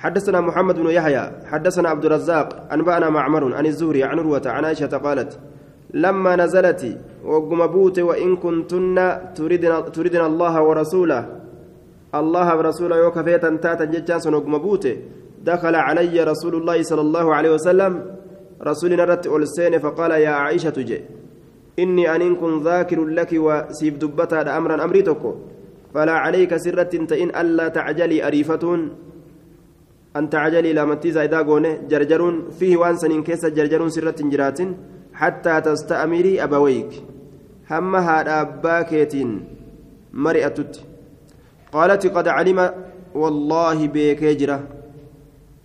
[0.05, 4.93] حدثنا محمد بن يحيى حدثنا عبد الرزاق أنبأنا معمر عن الزهري عن روة عن عائشة
[5.05, 5.31] قالت
[5.93, 6.81] لما نزلت
[7.25, 7.59] وقم
[8.09, 8.97] وإن كنتن
[9.35, 11.21] تريدن, تريدن الله ورسوله
[12.15, 14.53] الله ورسوله يوكفيتا تاتا جتاس وقم
[15.49, 17.91] دخل علي رسول الله صلى الله عليه وسلم
[18.69, 20.99] رسولنا رت ألسين فقال يا عائشة جي
[21.79, 25.23] إني أن كن ذاكر لك وسيف دبتا أمرا أمريتك
[25.93, 26.91] فلا عليك سرة
[27.23, 28.81] إن ألا تعجلي أريفتون.
[30.15, 34.59] أن تعجلي لا متي زايدا غونه جرجرون فيه وان سنين كيس جرجرون سرة جرات
[35.13, 36.91] حتى تستأمري أبويك.
[37.71, 39.29] هم هذا أباكيتين.
[40.13, 40.73] مرئتت
[41.71, 42.59] قالت قد علم
[43.15, 44.59] والله بك يجرى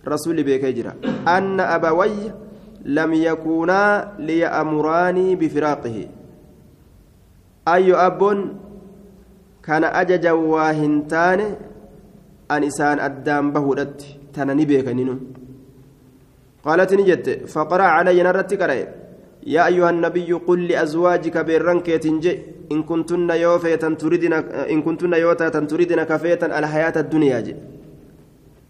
[0.07, 0.91] رسول بك يجرى
[1.27, 2.31] أن أبوي
[2.85, 3.81] لم يكونا
[4.19, 5.97] ليأمراني بفراقه.
[7.67, 8.21] أي أب
[9.63, 11.39] كان أججا واهنتان
[12.51, 14.20] أن إسان أدام بهودت.
[14.35, 15.09] تنني بيكنين
[16.65, 18.75] قالت نجت فقرأ علي نرت قرأ
[19.55, 22.33] يا أيها النبي قل لأزواجك بيرنك تنجي
[22.71, 24.33] إن كنتن يوفيتا تريدن
[24.73, 27.55] إن كنتن يوتا تريدن كفيتا الحياة الدنيا جي.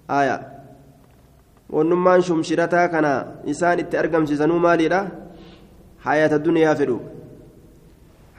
[0.10, 0.38] آية.
[1.70, 3.06] ونمان شمشرتا كان
[3.52, 4.88] إسان التأرقم سيسنو مالي
[6.06, 6.98] حياة الدنيا فدو.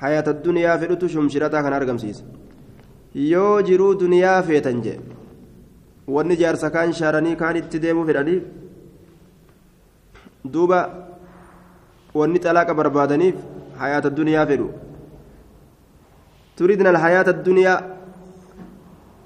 [0.02, 2.18] حياة الدنيا فدو شمشرتا كان أرقم سيس
[3.14, 4.98] yoo jiruu duniyaa feetan jee
[6.06, 8.42] wanni jaarsa kaan shaaranii kaan itti deemuu fedhaniif
[10.54, 10.80] duuba
[12.14, 13.36] wanni xalaaqa barbaadaniif
[13.84, 14.68] hayaata duniyaa fedhu
[16.56, 17.78] turidna alhayaata addunyaa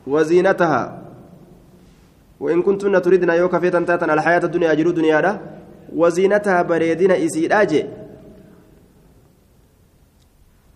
[0.06, 1.06] waziinatahaa
[2.40, 5.32] وإن كنتن تريدن يو كفيتا تاتا الحياة الدنيا أجرو دنيا دا
[5.96, 7.82] وزينتها بريدين إسيد أجي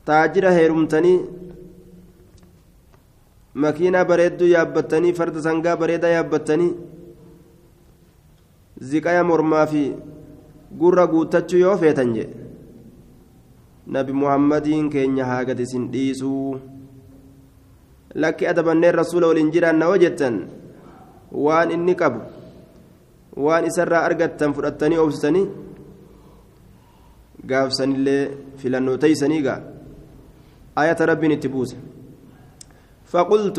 [0.06, 1.14] تاجر هيرمتني
[3.54, 6.72] makiinaa bareedduu yaabbattanii farda sangaa bareedaa yaabbattanii
[8.90, 9.82] ziqaya mormaa fi
[10.80, 12.36] gurra guuttachuu yoo feetan jedhe
[13.96, 16.60] nabi muhammadiin keenya haa gad isin dhiisuu.
[18.14, 20.36] Lakki adabanneen rasuula waliin jiraanna hoo jettan
[21.32, 22.20] waan inni qabu
[23.46, 25.46] waan isarraa argattan fudhattanii obsitanii
[27.46, 28.22] gaafsanillee
[28.56, 29.60] filannoo teeysanii gaa.
[30.76, 31.76] Ayata rabbiin itti buuse
[33.10, 33.58] فقلت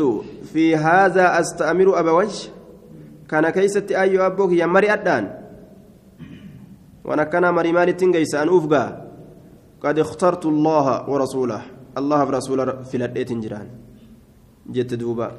[0.52, 2.48] في هذا أستأمر أبويش
[3.28, 5.24] كان كيست أي أبوك يا مري أدان.
[7.04, 8.84] وأنا كان مري مالي تنجيس أن أفقى
[9.80, 11.62] قد اخترت الله ورسوله.
[11.98, 13.68] الله ورسوله في الأدية جيران
[14.66, 15.32] جت دوبا.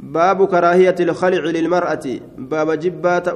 [0.00, 2.06] باب كراهية الخلع للمرأة.
[2.38, 3.28] باب جبات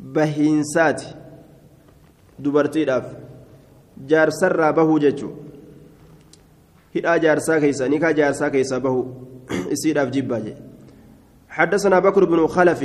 [0.00, 1.02] بهينسات.
[2.38, 3.06] دبرتي داف.
[4.06, 5.43] جار سر به ججو.
[6.94, 9.02] Hidhaa jaarsaa keeysa nikaa jaarsaa keeysa bahu
[9.74, 10.74] isiidhaaf jibbaa jedhe
[11.54, 12.82] حدثنا بكر بن خلف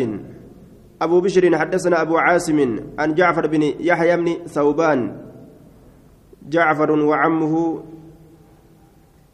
[1.01, 5.17] أبو بشر حدثنا أبو عاصم عن جعفر بن يحيى بن ثوبان
[6.49, 7.83] جعفر وعمه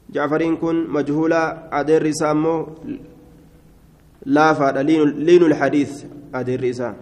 [0.10, 1.44] جعفر كن مجهولا
[1.80, 2.68] أدير سامو
[4.26, 4.78] لا فاد
[5.28, 6.04] لين الحديث
[6.36, 6.94] أدير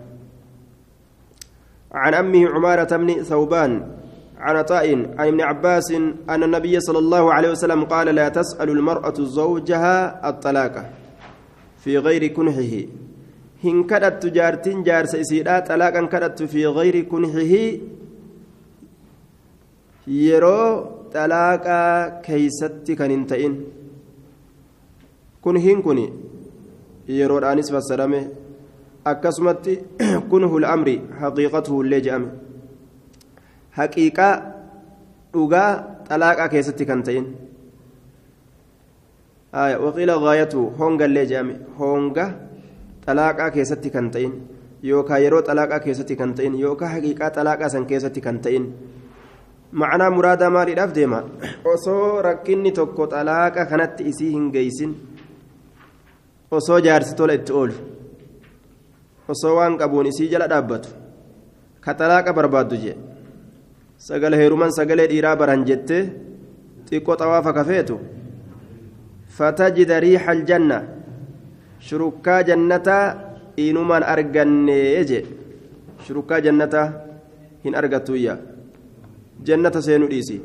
[1.91, 3.71] عن أمه عمارة بن ثوبان
[4.43, 4.85] عن عطاء
[5.19, 5.91] عن ابن عباس
[6.29, 10.75] أن النبي صلى الله عليه وسلم قال لا تسأل المرأة زوجها الطلاق
[11.83, 12.73] في غير كنحه.
[13.63, 17.53] هن كدت جارتين جار سيسيدا طلاقا كدت في غير كنحه.
[20.07, 20.59] يرو
[21.13, 21.81] طلاقا
[22.27, 23.53] كيست كننتين
[25.41, 26.07] كنهن كني
[27.07, 28.27] يرو الآنس فسرمه
[29.07, 29.65] أكسمت
[30.31, 30.87] كنه الأمر
[31.19, 32.31] حقيقته اللي جأمه.
[33.78, 34.34] Haqiiqaa
[35.34, 35.69] dhugaa
[36.09, 37.26] xalaaqaa keessatti kan ta'in
[39.53, 42.26] waqiila gaayatu hongallee jedhame honga
[43.05, 44.34] xalaaqaa keessatti kan ta'in
[44.84, 48.65] yookaan yeroo xalaaqaa keessatti kan ta'in yookaan haqiiqaa xalaaqaa san keessatti kan ta'in
[49.71, 51.24] macnaa muraadaa maaliidhaaf deema
[51.74, 54.93] osoo rakkinni tokko xalaaqa kanatti isii hin geeysin
[56.51, 57.74] osoo jaarsi tola itti oolu
[59.36, 60.89] osoo waan qabuun isii jala dhaabbatu
[61.86, 62.97] ka xalaaqa barbaaddu jee
[64.07, 66.03] sagale heeruman sagalee dhiiraa baran jettee
[66.89, 67.99] xiqqoo xawaafa kafeetu
[69.37, 70.77] fatajida riixa aljanna
[71.87, 73.05] shurukkaa jannataa
[73.67, 75.19] inumaan argannee je
[76.07, 76.87] shurukkaa jannataa
[77.65, 78.35] hin argattuyya
[79.47, 80.41] jannata seenu dhiisi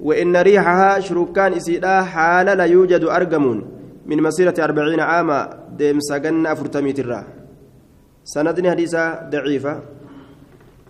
[0.00, 3.58] وإن ريحها شركان إسيدا حال لا يوجد أرجمون
[4.06, 5.38] من مسيرة أربعين عاما
[5.78, 7.20] ديم سجن أفرتمي ترى
[8.24, 9.74] سندني حديثة ضعيفة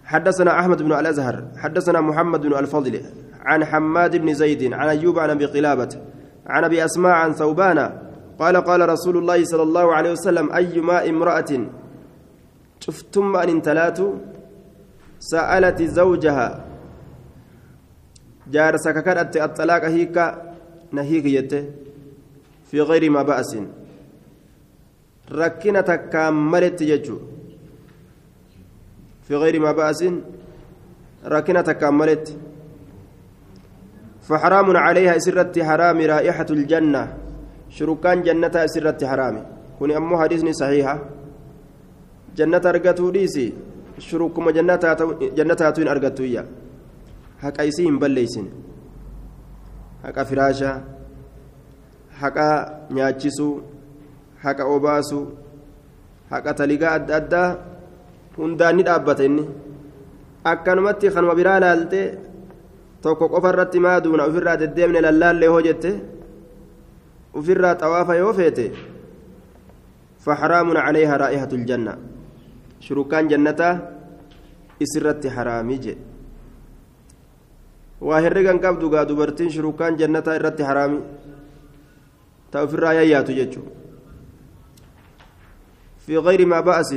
[0.08, 2.94] حدثنا أحمد بن الأزهر حدثنا محمد بن الفضل
[3.40, 5.88] عن حماد بن زيد عن أيوب عن أبي قلابة
[6.46, 7.78] عن أبي أسماء عن ثوبان
[8.38, 11.50] قال قال رسول الله صلى الله عليه وسلم أيما امرأة
[12.80, 13.98] شفتم أن انتلات
[15.20, 16.64] سألت زوجها.
[18.52, 20.34] جارسك كانت الطلاق هيك
[20.92, 21.64] نهيك
[22.70, 23.58] في غير ما بأس.
[25.32, 27.18] ركنة كاملت يجو.
[29.28, 30.00] في غير ما بأس
[31.24, 32.26] ركنة كاملت
[34.24, 37.02] فحرام عليها سرت حرام رائحة الجنة.
[37.68, 39.36] شركان جنة سرت حرام.
[39.78, 40.96] كوني أمو حديثني صحيحة.
[42.36, 43.52] جنة أرقتو ديسي
[43.98, 44.84] شركما جنة
[45.36, 46.48] جنة هاتوين أرقتو إياه
[47.38, 48.46] haqa isii hin balleeysin
[50.02, 50.80] haqa firaashaa
[52.20, 52.46] haqa
[52.90, 53.62] nyaachisuu
[54.44, 55.26] haqa obaasuu
[56.30, 56.54] haqa
[58.38, 59.44] hundaan ni dhaabbata inni
[60.52, 62.06] akkanumatti kanuma biraa laaltee
[63.02, 65.90] tokko qofa irratti maaduuna ofirraa deddeemne lallaallee hoo jette
[67.38, 68.66] ofirraa xawaafa yoo feete
[70.28, 71.94] فحرام عليها رائحة الجنة
[72.84, 73.60] شركان جنة
[74.82, 75.94] إسرت حرامي جي
[78.62, 81.00] qabdu gaa dubartiin shurukaan jannataa irratti haraami
[82.50, 83.66] ta ofirraa yayyaatu jechuu
[86.08, 86.94] في غير ما بأس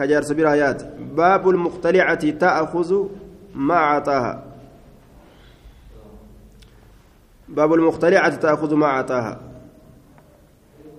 [0.00, 0.82] كجار سبيل آيات
[1.12, 2.90] باب المختلعة تأخذ
[3.54, 4.44] ما أعطاها.
[7.48, 9.40] باب المختلعة تأخذ ما أعطاها.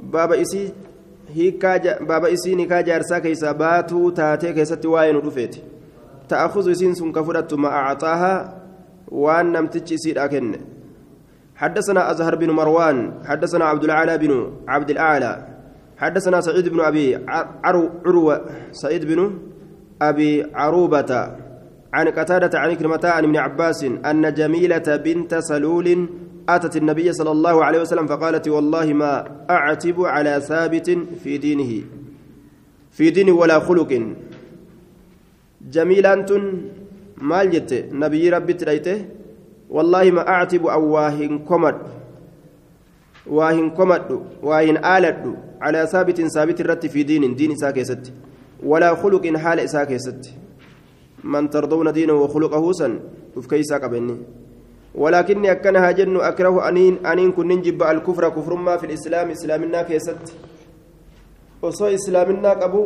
[0.03, 0.73] باب إسي
[1.33, 5.55] هيكا باب إسي نكا جارسا كيسا باتو تاتي كيسا واين رفيت
[6.29, 8.61] تأخذ إسين سن كفرت ما أعطاها
[9.07, 10.55] وان نمتج سيد أكن.
[11.55, 15.50] حدثنا أزهر بن مروان حدثنا عبد الأعلى بن عبد الأعلى
[16.01, 17.05] حدثنا سعيد بن أبي
[17.63, 18.35] عرو عروة
[18.71, 19.19] سعيد بن
[20.01, 21.11] أبي عروبة
[21.93, 26.09] عن قتادة عن كلمة عن ابن عباس أن جميلة بنت سلول
[26.49, 29.13] أتت النبي صلى الله عليه وسلم فقالت والله ما
[29.49, 30.89] أعتب على ثابت
[31.23, 31.71] في دينه
[32.91, 33.91] في دين ولا خلق.
[35.61, 36.25] جميلة
[37.91, 39.05] nabiyyi rabbitti dhayte
[39.69, 42.00] wallaahi ma actibu an waa hin komadhu
[43.31, 45.31] hin aaladhu
[45.63, 48.13] calaa saabitin saabit irratti fi diinin diin isaa keessatti
[48.63, 50.35] walaa khuluqin haala isaa keessatti
[51.23, 52.99] man tardawna diinahu wakhuluqahu san
[53.35, 54.17] uf keeysaa qabenni
[54.95, 60.35] ولكني أكنها جن أكره أنين أنين كن نجب الكفر كفر ما في الإسلام إسلامنا كيست
[61.63, 62.83] وصو إسلامنا قبو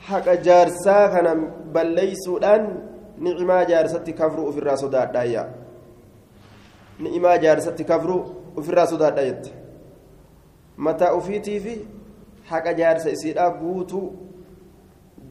[0.00, 1.28] حق جارسا كان
[1.74, 5.44] بلي سودان ni'imaa jaarsatti kafruu ofirraa sodaadhaayya
[7.00, 8.22] ni'imaa jaarsatti kafruu
[8.56, 9.50] ofirraa sodaadha jette
[10.76, 11.74] mataa ofiitii fi
[12.50, 14.06] haqa jaarsa isiidhaa guutuu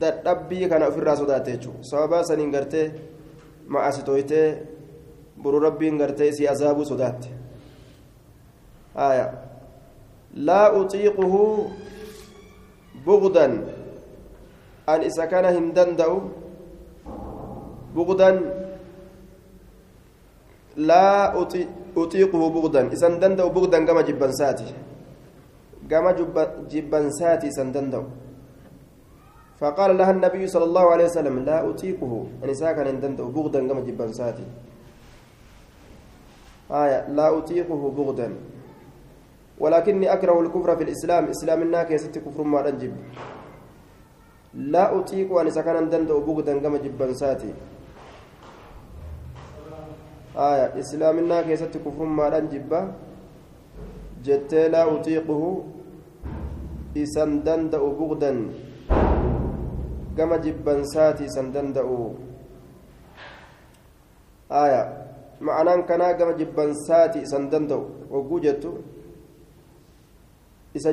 [0.02, 2.86] dadhabbii kana ofirraa sodaatte jechuudha sababaa saniin gartee
[3.76, 4.48] ma'asitooytee
[5.44, 7.30] buru rabbiin gartee isii azaabuu sodaatte
[10.50, 11.42] laa uxiiquhu
[13.06, 13.60] bugdan
[14.94, 16.18] an isa kana hin danda'u
[17.96, 18.30] بغدا
[20.78, 21.38] لا
[21.98, 24.70] أطيقه بغدا إذن دندو بغدا كما جبنساتي
[25.89, 26.12] كما
[26.72, 28.04] جبنساتي دندو
[29.60, 32.12] فقال لها النبي صلى الله عليه وسلم لا أطيقه
[32.44, 34.46] أن ساكن دندو بغدا كما جبنساتي
[36.72, 38.28] آية لا أطيقه بغدا
[39.60, 42.94] ولكني أكره الكفر في الإسلام إسلام الناك يستي كفر ما رنجب
[44.74, 47.54] لا أطيق أن سكن دندو بغدا كما جبنساتي
[50.34, 52.82] آية إسلامنا كيست كفر ما جبا
[54.26, 55.44] جت لا أطيقه
[56.98, 58.32] إسان دندأ بغدا
[60.18, 61.86] كما جبا ساتي إسان دندأ
[64.52, 64.82] آية
[65.42, 67.80] معناه كنا كما جبا ساتي إسان دندأ
[68.10, 68.64] وجوجت
[70.76, 70.92] إسا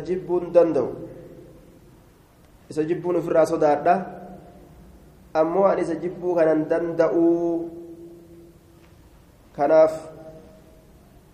[2.85, 3.53] جبون في الرأس
[5.37, 7.11] أمو أن إسا جبو كان دندأ
[9.57, 9.95] kanaaf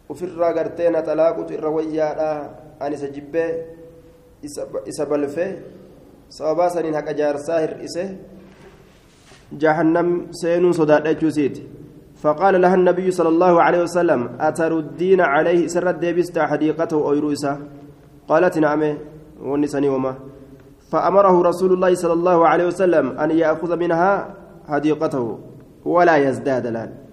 [0.09, 2.31] ofirraa gartee na xalaaqutu irra wayyaadha
[2.81, 3.51] ani isa jibbee
[4.87, 5.51] isa balfee
[6.29, 8.05] sababaa saniin haqa jaarsaa hir'ise
[9.63, 10.09] jahannam
[10.43, 11.63] seenuu sodaadha jechuusiiti
[12.17, 17.53] فقال لها النبي صلى الله عليه وسلم أتردين عليه سر ديبست حديقته أو يروسا
[18.29, 18.83] قالت نعم
[19.41, 20.15] ونسني وما
[20.93, 24.35] فأمره رسول الله صلى الله عليه وسلم أن يأخذ منها
[24.69, 25.39] حديقته
[25.85, 27.06] ولا يزداد الآن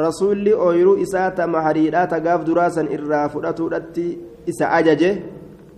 [0.00, 3.66] رسول أويرو إساتا محريرات قاف دراسا إرا فرأتو
[4.48, 5.12] إسا أججه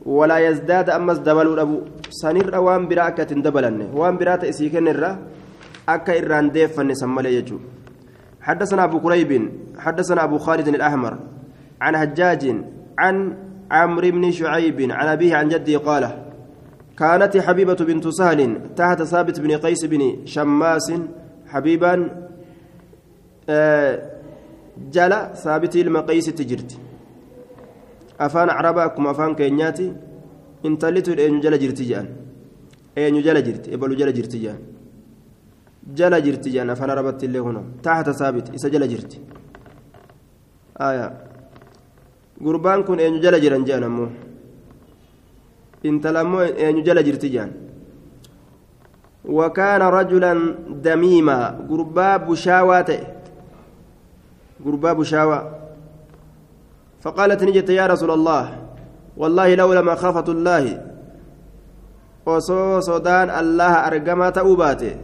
[0.06, 1.76] ولا يزداد أمس دبلو أبو
[2.20, 5.10] سنر وان براكة دبلن وان برات إسيكن الرا
[5.88, 7.58] أكا إران ديفن سمالي يجو
[8.46, 9.30] حدثنا أبو كريب
[9.84, 11.14] حدثنا أبو خالد الأحمر
[11.80, 12.44] عن هجاج
[12.98, 13.16] عن
[13.70, 16.04] عمرو بن شعيب عن أبيه عن جده قال
[16.98, 18.40] كانت حبيبة بنت سهل
[18.76, 20.92] تحت ثابت بن قيس بن شماس
[21.52, 21.94] حبيبا
[23.49, 23.93] آه
[24.95, 26.71] جلا ثابت المقيس تجرت
[28.19, 29.87] أفان عرباكم أفان كينياتي
[30.65, 32.07] انتلتوا الأين جلا جرت جان
[32.97, 34.59] أين جلا جرت إبلو جلا جرت جان
[35.97, 39.13] جلا جرت جان أفان عربت اللي هنا تحت ثابت إسا جلا جرت
[40.81, 41.07] آية
[42.41, 44.09] gurbaan kun eenyu jala jiran jean ammoo
[45.83, 47.51] intalammoo eenyu jala jirti jean
[49.25, 50.33] وكان رجلا
[50.85, 52.89] دميما غربا بشاوة
[54.66, 55.58] غربا بشاوة
[57.00, 58.44] فقالت نجت يا رسول الله
[59.16, 60.86] والله لولا مخافة الله.
[62.26, 64.96] وصو صدان الله أرقما تأوباته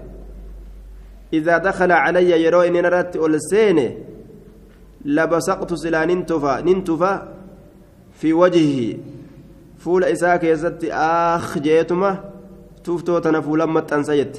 [1.33, 3.97] إذا دخل علي يرو إن نرت ألسينه
[5.05, 7.29] لبسقت سلا ننتفا ننتفا
[8.13, 8.99] في وجهه.
[9.79, 12.25] فول إساك يزت آخ جيتما
[12.85, 14.39] توفتو تنفو لما تنسيت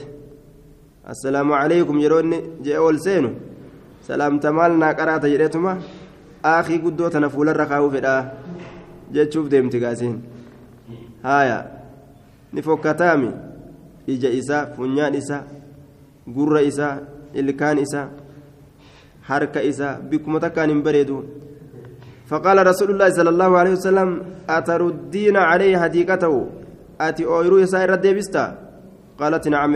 [1.10, 2.90] السلام عليكم يروني جاء
[4.08, 5.74] والسينو سلام تمالنا قرأت جريتما
[6.46, 8.32] آخي قدو تنفو للرخاو في الآه
[9.14, 10.22] جيت شوف ديمت قاسين
[11.26, 11.60] هايا
[12.54, 13.32] نفوكتامي
[14.10, 15.38] إجا إسا فنيان إسا
[16.36, 16.90] قر إسا
[17.36, 18.04] إلكان إسا
[19.28, 21.20] harka isaa bikkuma takkaan hin bareedu.
[22.28, 24.10] فقال رسول الله صلى الله عليه وسلم
[24.50, 26.34] أتردين عليه حديقته
[27.02, 28.46] أتي أويرو يسار ديبستا
[29.20, 29.76] قالت نعم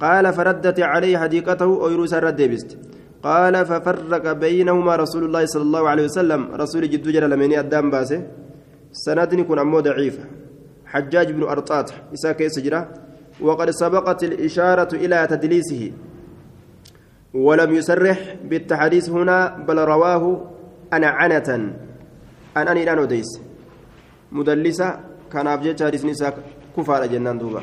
[0.00, 2.93] قال فردت عليه حديقته أويرو يسار ديبست
[3.24, 6.40] قال ففرق بينهما رسول الله صلى الله عليه وسلم.
[6.54, 8.20] رسول جد جل لمني الدام باسه.
[8.92, 10.18] سندني كن أمو ضعيف.
[10.86, 11.88] حجاج بن أرطاط.
[12.14, 12.88] إساك يسجره
[13.40, 15.92] وقد سبقت الإشارة إلى تدليسه.
[17.34, 20.24] ولم يسرح بالتحديث هنا بل رواه
[20.92, 21.48] أنا عنة.
[22.56, 23.40] أن أني لا نديس
[24.32, 24.88] مدلسة.
[25.32, 26.38] كان أبجد حديث نساء
[26.76, 27.62] كفار جنان دوبا.